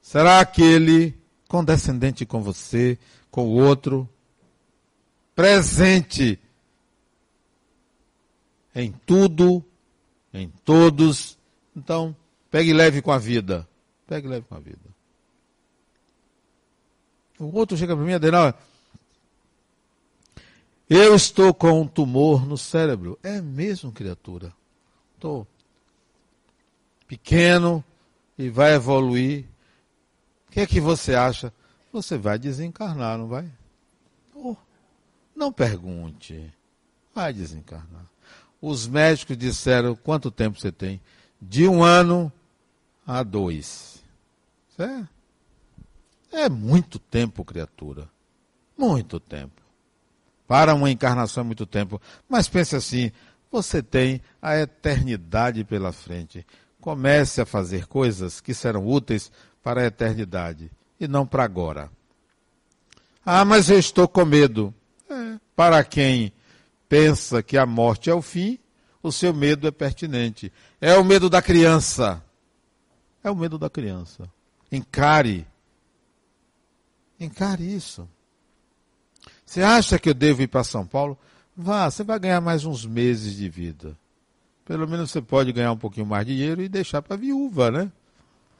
será 0.02 0.40
aquele 0.40 1.16
condescendente 1.48 2.26
com 2.26 2.42
você, 2.42 2.98
com 3.32 3.48
o 3.48 3.54
outro, 3.54 4.08
presente 5.36 6.40
em 8.76 8.92
tudo, 9.06 9.66
em 10.32 10.48
todos. 10.64 11.38
Então, 11.76 12.16
pegue 12.52 12.72
leve 12.72 13.02
com 13.02 13.12
a 13.12 13.18
vida. 13.18 13.68
Pegue 14.06 14.28
leve 14.28 14.46
com 14.48 14.56
a 14.56 14.60
vida. 14.60 14.78
O 17.40 17.56
outro 17.56 17.76
chega 17.76 17.96
para 17.96 18.06
mim 18.06 18.12
não, 18.12 18.54
eu 20.90 21.16
estou 21.16 21.54
com 21.54 21.82
um 21.82 21.88
tumor 21.88 22.46
no 22.46 22.58
cérebro. 22.58 23.20
É 23.22 23.42
mesmo, 23.42 23.92
criatura. 23.92 24.54
Estou 25.16 25.46
pequeno 27.08 27.84
e 28.38 28.50
vai 28.50 28.74
evoluir. 28.74 29.46
O 30.48 30.52
que 30.52 30.62
é 30.62 30.68
que 30.68 30.80
você 30.80 31.16
acha? 31.16 31.52
Você 31.92 32.18
vai 32.18 32.38
desencarnar, 32.40 33.18
não 33.18 33.28
vai? 33.28 33.52
Oh, 34.34 34.56
não 35.36 35.52
pergunte. 35.52 36.54
Vai 37.14 37.34
desencarnar. 37.34 38.06
Os 38.62 38.88
médicos 38.88 39.38
disseram 39.38 39.96
quanto 39.96 40.32
tempo 40.32 40.60
você 40.60 40.72
tem? 40.72 41.02
De 41.42 41.68
um 41.68 41.84
ano 41.84 42.32
a 43.06 43.24
dois. 43.24 44.04
É, 44.78 46.44
é 46.44 46.50
muito 46.50 47.00
tempo, 47.00 47.44
criatura. 47.44 48.08
Muito 48.78 49.20
tempo. 49.20 49.67
Para 50.48 50.74
uma 50.74 50.90
encarnação 50.90 51.42
é 51.42 51.46
muito 51.46 51.66
tempo. 51.66 52.02
Mas 52.30 52.48
pense 52.48 52.76
assim: 52.76 53.12
você 53.52 53.84
tem 53.84 54.22
a 54.42 54.58
eternidade 54.58 55.64
pela 55.64 55.92
frente. 55.92 56.46
Comece 56.80 57.42
a 57.42 57.46
fazer 57.46 57.88
coisas 57.88 58.40
que 58.40 58.54
serão 58.54 58.88
úteis 58.88 59.32
para 59.62 59.82
a 59.82 59.86
eternidade 59.86 60.72
e 61.00 61.08
não 61.08 61.26
para 61.26 61.44
agora. 61.44 61.90
Ah, 63.26 63.44
mas 63.44 63.70
eu 63.70 63.78
estou 63.78 64.08
com 64.08 64.24
medo. 64.24 64.74
É, 65.10 65.38
para 65.56 65.84
quem 65.84 66.32
pensa 66.88 67.44
que 67.44 67.58
a 67.58 67.66
morte 67.66 68.10
é 68.10 68.14
o 68.14 68.22
fim, 68.22 68.58
o 69.04 69.12
seu 69.12 69.34
medo 69.34 69.68
é 69.68 69.72
pertinente. 69.72 70.52
É 70.80 70.96
o 70.96 71.04
medo 71.04 71.30
da 71.30 71.42
criança. 71.42 72.24
É 73.24 73.30
o 73.30 73.36
medo 73.36 73.58
da 73.58 73.70
criança. 73.70 74.30
Encare. 74.72 75.46
Encare 77.20 77.64
isso. 77.64 78.08
Você 79.48 79.64
acha 79.64 79.98
que 79.98 80.10
eu 80.10 80.14
devo 80.14 80.42
ir 80.42 80.48
para 80.48 80.62
São 80.62 80.86
Paulo? 80.86 81.18
Vá, 81.56 81.90
você 81.90 82.04
vai 82.04 82.20
ganhar 82.20 82.42
mais 82.42 82.66
uns 82.66 82.86
meses 82.86 83.34
de 83.34 83.48
vida. 83.48 83.98
Pelo 84.66 84.86
menos 84.86 85.10
você 85.10 85.22
pode 85.22 85.54
ganhar 85.54 85.72
um 85.72 85.78
pouquinho 85.78 86.06
mais 86.06 86.28
de 86.28 86.36
dinheiro 86.36 86.62
e 86.62 86.68
deixar 86.68 87.02
para 87.02 87.14
a 87.14 87.18
viúva, 87.18 87.72
né? 87.72 87.90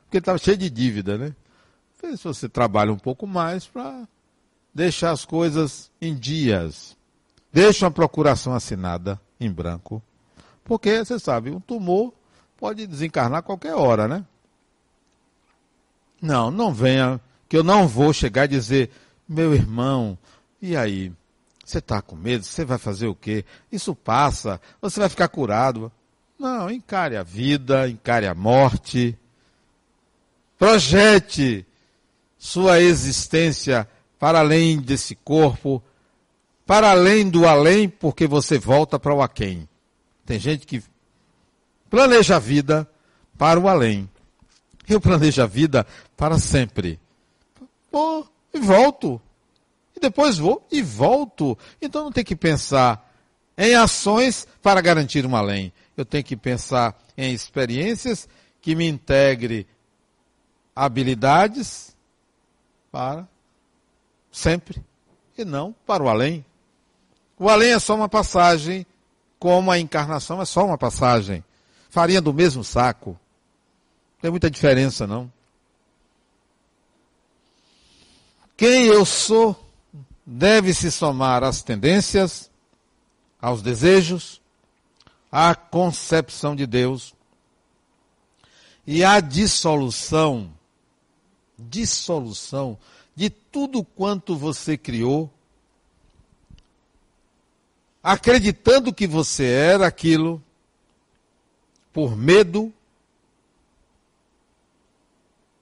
Porque 0.06 0.20
estava 0.20 0.38
cheio 0.38 0.56
de 0.56 0.70
dívida, 0.70 1.18
né? 1.18 1.36
Se 2.16 2.24
você 2.24 2.48
trabalha 2.48 2.94
um 2.94 2.98
pouco 2.98 3.28
mais 3.28 3.68
para 3.68 4.08
deixar 4.74 5.12
as 5.12 5.26
coisas 5.26 5.92
em 6.02 6.16
dias. 6.16 6.96
Deixa 7.52 7.84
uma 7.86 7.92
procuração 7.92 8.54
assinada 8.54 9.20
em 9.42 9.52
branco. 9.52 10.02
Porque, 10.64 11.04
você 11.04 11.20
sabe, 11.20 11.52
um 11.52 11.60
tumor 11.60 12.14
pode 12.56 12.88
desencarnar 12.88 13.44
qualquer 13.44 13.74
hora, 13.74 14.08
né? 14.08 14.26
Não, 16.22 16.50
não 16.50 16.74
venha, 16.74 17.20
que 17.50 17.58
eu 17.58 17.64
não 17.64 17.88
vou 17.88 18.14
chegar 18.14 18.46
e 18.46 18.48
dizer, 18.48 18.90
meu 19.28 19.54
irmão, 19.54 20.18
e 20.62 20.76
aí? 20.76 21.12
Você 21.66 21.80
está 21.80 22.02
com 22.02 22.16
medo? 22.16 22.46
Você 22.46 22.64
vai 22.64 22.78
fazer 22.78 23.08
o 23.08 23.16
quê? 23.16 23.44
Isso 23.72 23.94
passa, 23.94 24.62
você 24.82 25.00
vai 25.00 25.10
ficar 25.10 25.28
curado. 25.28 25.92
Não, 26.40 26.72
encare 26.72 27.18
a 27.18 27.24
vida, 27.24 27.90
encare 27.90 28.26
a 28.26 28.34
morte. 28.34 29.18
Projete 30.58 31.66
sua 32.38 32.80
existência 32.80 33.88
para 34.18 34.40
além 34.40 34.80
desse 34.80 35.16
corpo, 35.16 35.84
para 36.66 36.92
além 36.92 37.30
do 37.30 37.48
além, 37.48 37.90
porque 37.90 38.28
você 38.28 38.58
volta 38.58 38.98
para 38.98 39.14
o 39.14 39.22
aquém. 39.22 39.68
Tem 40.26 40.40
gente 40.40 40.66
que 40.66 40.84
planeja 41.90 42.36
a 42.36 42.40
vida 42.40 42.90
para 43.38 43.60
o 43.60 43.68
além. 43.68 44.10
Eu 44.88 45.02
planejo 45.02 45.42
a 45.42 45.46
vida 45.46 45.86
para 46.16 46.40
sempre. 46.40 47.00
Vou 47.92 48.28
e 48.54 48.60
volto. 48.60 49.22
E 49.98 50.00
depois 50.00 50.38
vou 50.38 50.64
e 50.72 50.80
volto. 50.80 51.58
Então 51.82 52.04
não 52.04 52.12
tem 52.12 52.24
que 52.24 52.36
pensar 52.36 53.12
em 53.58 53.74
ações 53.74 54.48
para 54.62 54.80
garantir 54.80 55.26
um 55.26 55.36
além. 55.36 55.74
Eu 55.98 56.06
tenho 56.06 56.24
que 56.24 56.38
pensar 56.38 56.96
em 57.18 57.34
experiências 57.34 58.30
que 58.62 58.76
me 58.76 58.88
integre 58.88 59.66
habilidades 60.76 61.96
para 62.92 63.28
sempre 64.32 64.84
e 65.36 65.44
não 65.44 65.74
para 65.84 66.04
o 66.04 66.10
além. 66.10 66.46
O 67.40 67.50
além 67.50 67.72
é 67.72 67.80
só 67.80 67.96
uma 67.96 68.08
passagem, 68.08 68.86
como 69.40 69.72
a 69.72 69.80
encarnação 69.80 70.40
é 70.40 70.46
só 70.46 70.64
uma 70.64 70.78
passagem. 70.78 71.44
Farinha 71.90 72.22
do 72.22 72.32
mesmo 72.32 72.64
saco. 72.64 73.20
Não 74.18 74.22
tem 74.22 74.30
muita 74.30 74.52
diferença, 74.52 75.08
não. 75.08 75.32
Quem 78.56 78.86
eu 78.86 79.04
sou 79.04 79.67
deve 80.30 80.74
se 80.74 80.92
somar 80.92 81.42
às 81.42 81.64
tendências, 81.64 82.52
aos 83.42 83.62
desejos, 83.62 84.42
à 85.32 85.56
concepção 85.56 86.54
de 86.54 86.68
Deus 86.68 87.16
e 88.86 89.06
à 89.06 89.22
dissolução, 89.22 90.54
dissolução 91.58 92.78
de 93.16 93.30
tudo 93.30 93.86
quanto 93.86 94.36
você 94.36 94.78
criou, 94.78 95.32
acreditando 98.04 98.94
que 98.94 99.08
você 99.08 99.46
era 99.46 99.88
aquilo, 99.88 100.44
por 101.94 102.18
medo, 102.18 102.72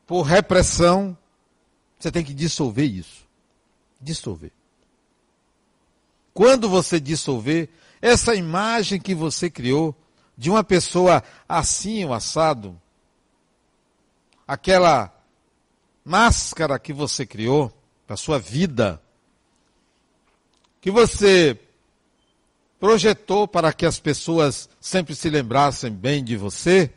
por 0.08 0.24
repressão, 0.24 1.16
você 2.00 2.12
tem 2.12 2.26
que 2.26 2.34
dissolver 2.34 2.86
isso. 2.86 3.26
Dissolver. 4.02 4.55
Quando 6.36 6.68
você 6.68 7.00
dissolver, 7.00 7.70
essa 8.02 8.36
imagem 8.36 9.00
que 9.00 9.16
você 9.16 9.50
criou 9.50 9.96
de 10.38 10.50
uma 10.50 10.66
pessoa 10.66 11.24
assim, 11.48 12.04
o 12.04 12.14
assado, 12.14 12.80
aquela 14.46 15.18
máscara 16.04 16.78
que 16.78 16.92
você 16.92 17.26
criou 17.26 17.72
para 18.06 18.18
sua 18.18 18.38
vida, 18.38 19.02
que 20.82 20.92
você 20.92 21.58
projetou 22.82 23.48
para 23.48 23.72
que 23.72 23.86
as 23.86 23.98
pessoas 23.98 24.70
sempre 24.82 25.16
se 25.16 25.30
lembrassem 25.30 25.90
bem 25.90 26.22
de 26.22 26.36
você, 26.36 26.92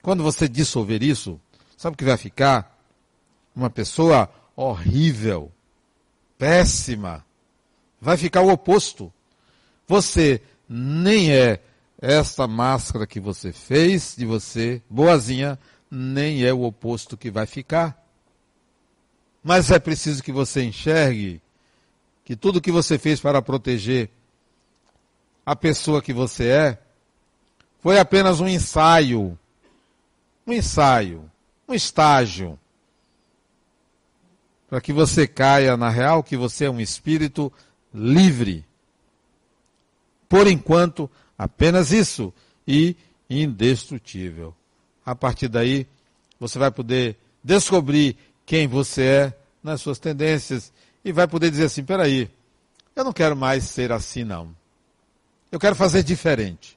quando 0.00 0.22
você 0.22 0.48
dissolver 0.48 1.02
isso, 1.02 1.40
sabe 1.76 1.94
o 1.94 1.98
que 1.98 2.04
vai 2.04 2.16
ficar? 2.16 2.78
Uma 3.52 3.68
pessoa 3.68 4.30
horrível, 4.54 5.50
péssima. 6.38 7.23
Vai 8.04 8.18
ficar 8.18 8.42
o 8.42 8.52
oposto. 8.52 9.10
Você 9.88 10.42
nem 10.68 11.32
é 11.32 11.58
essa 11.98 12.46
máscara 12.46 13.06
que 13.06 13.18
você 13.18 13.50
fez 13.50 14.14
de 14.14 14.26
você, 14.26 14.82
boazinha, 14.90 15.58
nem 15.90 16.44
é 16.44 16.52
o 16.52 16.64
oposto 16.64 17.16
que 17.16 17.30
vai 17.30 17.46
ficar. 17.46 17.98
Mas 19.42 19.70
é 19.70 19.78
preciso 19.78 20.22
que 20.22 20.30
você 20.30 20.62
enxergue 20.62 21.40
que 22.26 22.36
tudo 22.36 22.60
que 22.60 22.70
você 22.70 22.98
fez 22.98 23.20
para 23.20 23.40
proteger 23.40 24.10
a 25.46 25.56
pessoa 25.56 26.02
que 26.02 26.12
você 26.12 26.48
é 26.48 26.78
foi 27.80 27.98
apenas 27.98 28.38
um 28.38 28.46
ensaio. 28.46 29.38
Um 30.46 30.52
ensaio, 30.52 31.30
um 31.66 31.72
estágio. 31.72 32.58
para 34.68 34.78
que 34.78 34.92
você 34.92 35.26
caia 35.26 35.74
na 35.74 35.88
real 35.88 36.22
que 36.22 36.36
você 36.36 36.66
é 36.66 36.70
um 36.70 36.80
espírito 36.80 37.50
livre. 37.94 38.66
Por 40.28 40.48
enquanto, 40.48 41.08
apenas 41.38 41.92
isso 41.92 42.34
e 42.66 42.96
indestrutível. 43.30 44.54
A 45.06 45.14
partir 45.14 45.48
daí, 45.48 45.86
você 46.40 46.58
vai 46.58 46.70
poder 46.70 47.16
descobrir 47.42 48.16
quem 48.44 48.66
você 48.66 49.02
é 49.02 49.38
nas 49.62 49.80
suas 49.80 49.98
tendências 49.98 50.72
e 51.04 51.12
vai 51.12 51.28
poder 51.28 51.50
dizer 51.50 51.64
assim: 51.64 51.84
peraí, 51.84 52.30
eu 52.96 53.04
não 53.04 53.12
quero 53.12 53.36
mais 53.36 53.64
ser 53.64 53.92
assim, 53.92 54.24
não. 54.24 54.54
Eu 55.52 55.60
quero 55.60 55.76
fazer 55.76 56.02
diferente. 56.02 56.76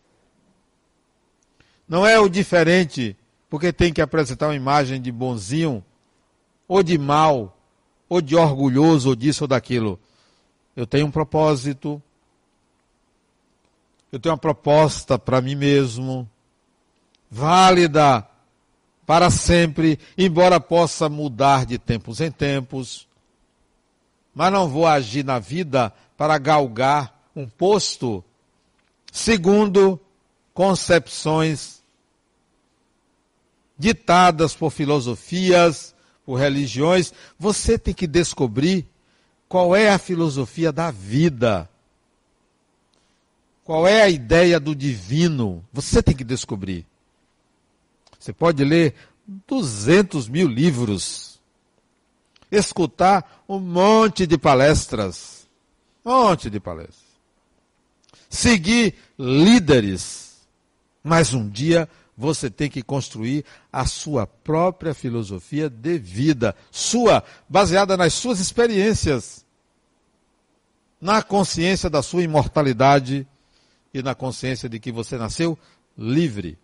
Não 1.87 2.05
é 2.05 2.19
o 2.19 2.29
diferente 2.29 3.15
porque 3.49 3.71
tem 3.71 3.93
que 3.93 4.01
apresentar 4.01 4.47
uma 4.47 4.55
imagem 4.55 5.01
de 5.01 5.11
bonzinho, 5.11 5.83
ou 6.67 6.83
de 6.83 6.97
mal, 6.97 7.57
ou 8.09 8.21
de 8.21 8.35
orgulhoso, 8.35 9.09
ou 9.09 9.15
disso 9.15 9.45
ou 9.45 9.47
daquilo. 9.47 9.99
Eu 10.77 10.85
tenho 10.85 11.07
um 11.07 11.11
propósito, 11.11 11.99
eu 14.11 14.19
tenho 14.19 14.33
uma 14.33 14.37
proposta 14.37 15.17
para 15.17 15.41
mim 15.41 15.55
mesmo, 15.55 16.29
válida 17.31 18.27
para 19.07 19.31
sempre, 19.31 19.97
embora 20.15 20.59
possa 20.59 21.09
mudar 21.09 21.65
de 21.65 21.79
tempos 21.79 22.21
em 22.21 22.29
tempos, 22.29 23.07
mas 24.35 24.53
não 24.53 24.69
vou 24.69 24.85
agir 24.85 25.25
na 25.25 25.39
vida 25.39 25.91
para 26.15 26.37
galgar 26.37 27.27
um 27.35 27.47
posto. 27.47 28.23
Segundo 29.11 29.99
concepções 30.53 31.81
ditadas 33.75 34.53
por 34.53 34.69
filosofias, 34.69 35.95
por 36.23 36.35
religiões. 36.35 37.11
Você 37.39 37.79
tem 37.79 37.95
que 37.95 38.05
descobrir 38.05 38.87
qual 39.47 39.75
é 39.75 39.89
a 39.89 39.97
filosofia 39.97 40.71
da 40.71 40.91
vida. 40.91 41.69
Qual 43.63 43.87
é 43.87 44.01
a 44.01 44.09
ideia 44.09 44.59
do 44.59 44.75
divino? 44.75 45.63
Você 45.73 46.01
tem 46.01 46.15
que 46.15 46.23
descobrir. 46.23 46.85
Você 48.17 48.33
pode 48.33 48.63
ler 48.63 48.95
200 49.47 50.27
mil 50.27 50.47
livros, 50.47 51.39
escutar 52.51 53.43
um 53.47 53.59
monte 53.59 54.25
de 54.25 54.37
palestras, 54.37 55.47
um 56.05 56.11
monte 56.11 56.49
de 56.49 56.59
palestras, 56.59 57.05
seguir 58.29 58.95
líderes, 59.19 60.37
mas 61.03 61.33
um 61.33 61.47
dia 61.47 61.89
você 62.17 62.49
tem 62.49 62.67
que 62.67 62.81
construir 62.81 63.45
a 63.71 63.85
sua 63.85 64.25
própria 64.25 64.93
filosofia 64.93 65.69
de 65.69 65.99
vida, 65.99 66.55
sua, 66.71 67.23
baseada 67.47 67.95
nas 67.95 68.15
suas 68.15 68.39
experiências, 68.39 69.45
na 70.99 71.21
consciência 71.21 71.89
da 71.91 72.01
sua 72.01 72.23
imortalidade 72.23 73.27
e 73.93 74.01
na 74.01 74.15
consciência 74.15 74.67
de 74.67 74.79
que 74.79 74.91
você 74.91 75.15
nasceu 75.15 75.57
livre. 75.95 76.57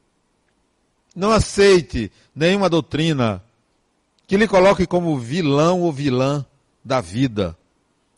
Não 1.16 1.30
aceite 1.30 2.12
nenhuma 2.36 2.68
doutrina 2.68 3.44
que 4.26 4.36
lhe 4.36 4.48
coloque 4.48 4.88
como 4.88 5.20
vilão 5.20 5.82
ou 5.82 5.92
vilã 5.92 6.44
da 6.84 7.00
vida. 7.00 7.56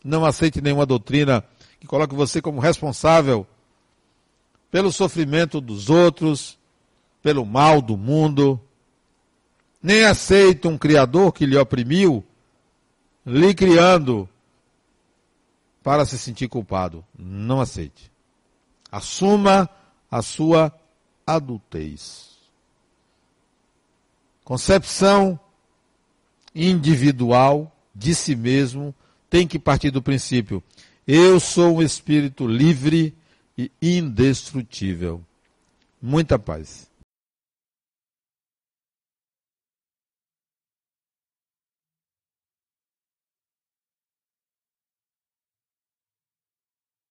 Não 0.02 0.24
aceite 0.24 0.62
nenhuma 0.62 0.86
doutrina 0.86 1.44
que 1.78 1.86
coloque 1.86 2.14
você 2.14 2.40
como 2.40 2.60
responsável 2.60 3.46
pelo 4.70 4.90
sofrimento 4.90 5.60
dos 5.60 5.90
outros, 5.90 6.55
pelo 7.26 7.44
mal 7.44 7.82
do 7.82 7.96
mundo. 7.96 8.60
Nem 9.82 10.04
aceite 10.04 10.68
um 10.68 10.78
Criador 10.78 11.32
que 11.32 11.44
lhe 11.44 11.56
oprimiu, 11.56 12.24
lhe 13.26 13.52
criando 13.52 14.28
para 15.82 16.04
se 16.04 16.16
sentir 16.16 16.46
culpado. 16.46 17.04
Não 17.18 17.60
aceite. 17.60 18.12
Assuma 18.92 19.68
a 20.08 20.22
sua 20.22 20.72
adultez. 21.26 22.28
Concepção 24.44 25.36
individual 26.54 27.76
de 27.92 28.14
si 28.14 28.36
mesmo 28.36 28.94
tem 29.28 29.48
que 29.48 29.58
partir 29.58 29.90
do 29.90 30.00
princípio: 30.00 30.62
eu 31.04 31.40
sou 31.40 31.78
um 31.78 31.82
espírito 31.82 32.46
livre 32.46 33.12
e 33.58 33.68
indestrutível. 33.82 35.20
Muita 36.00 36.38
paz. 36.38 36.85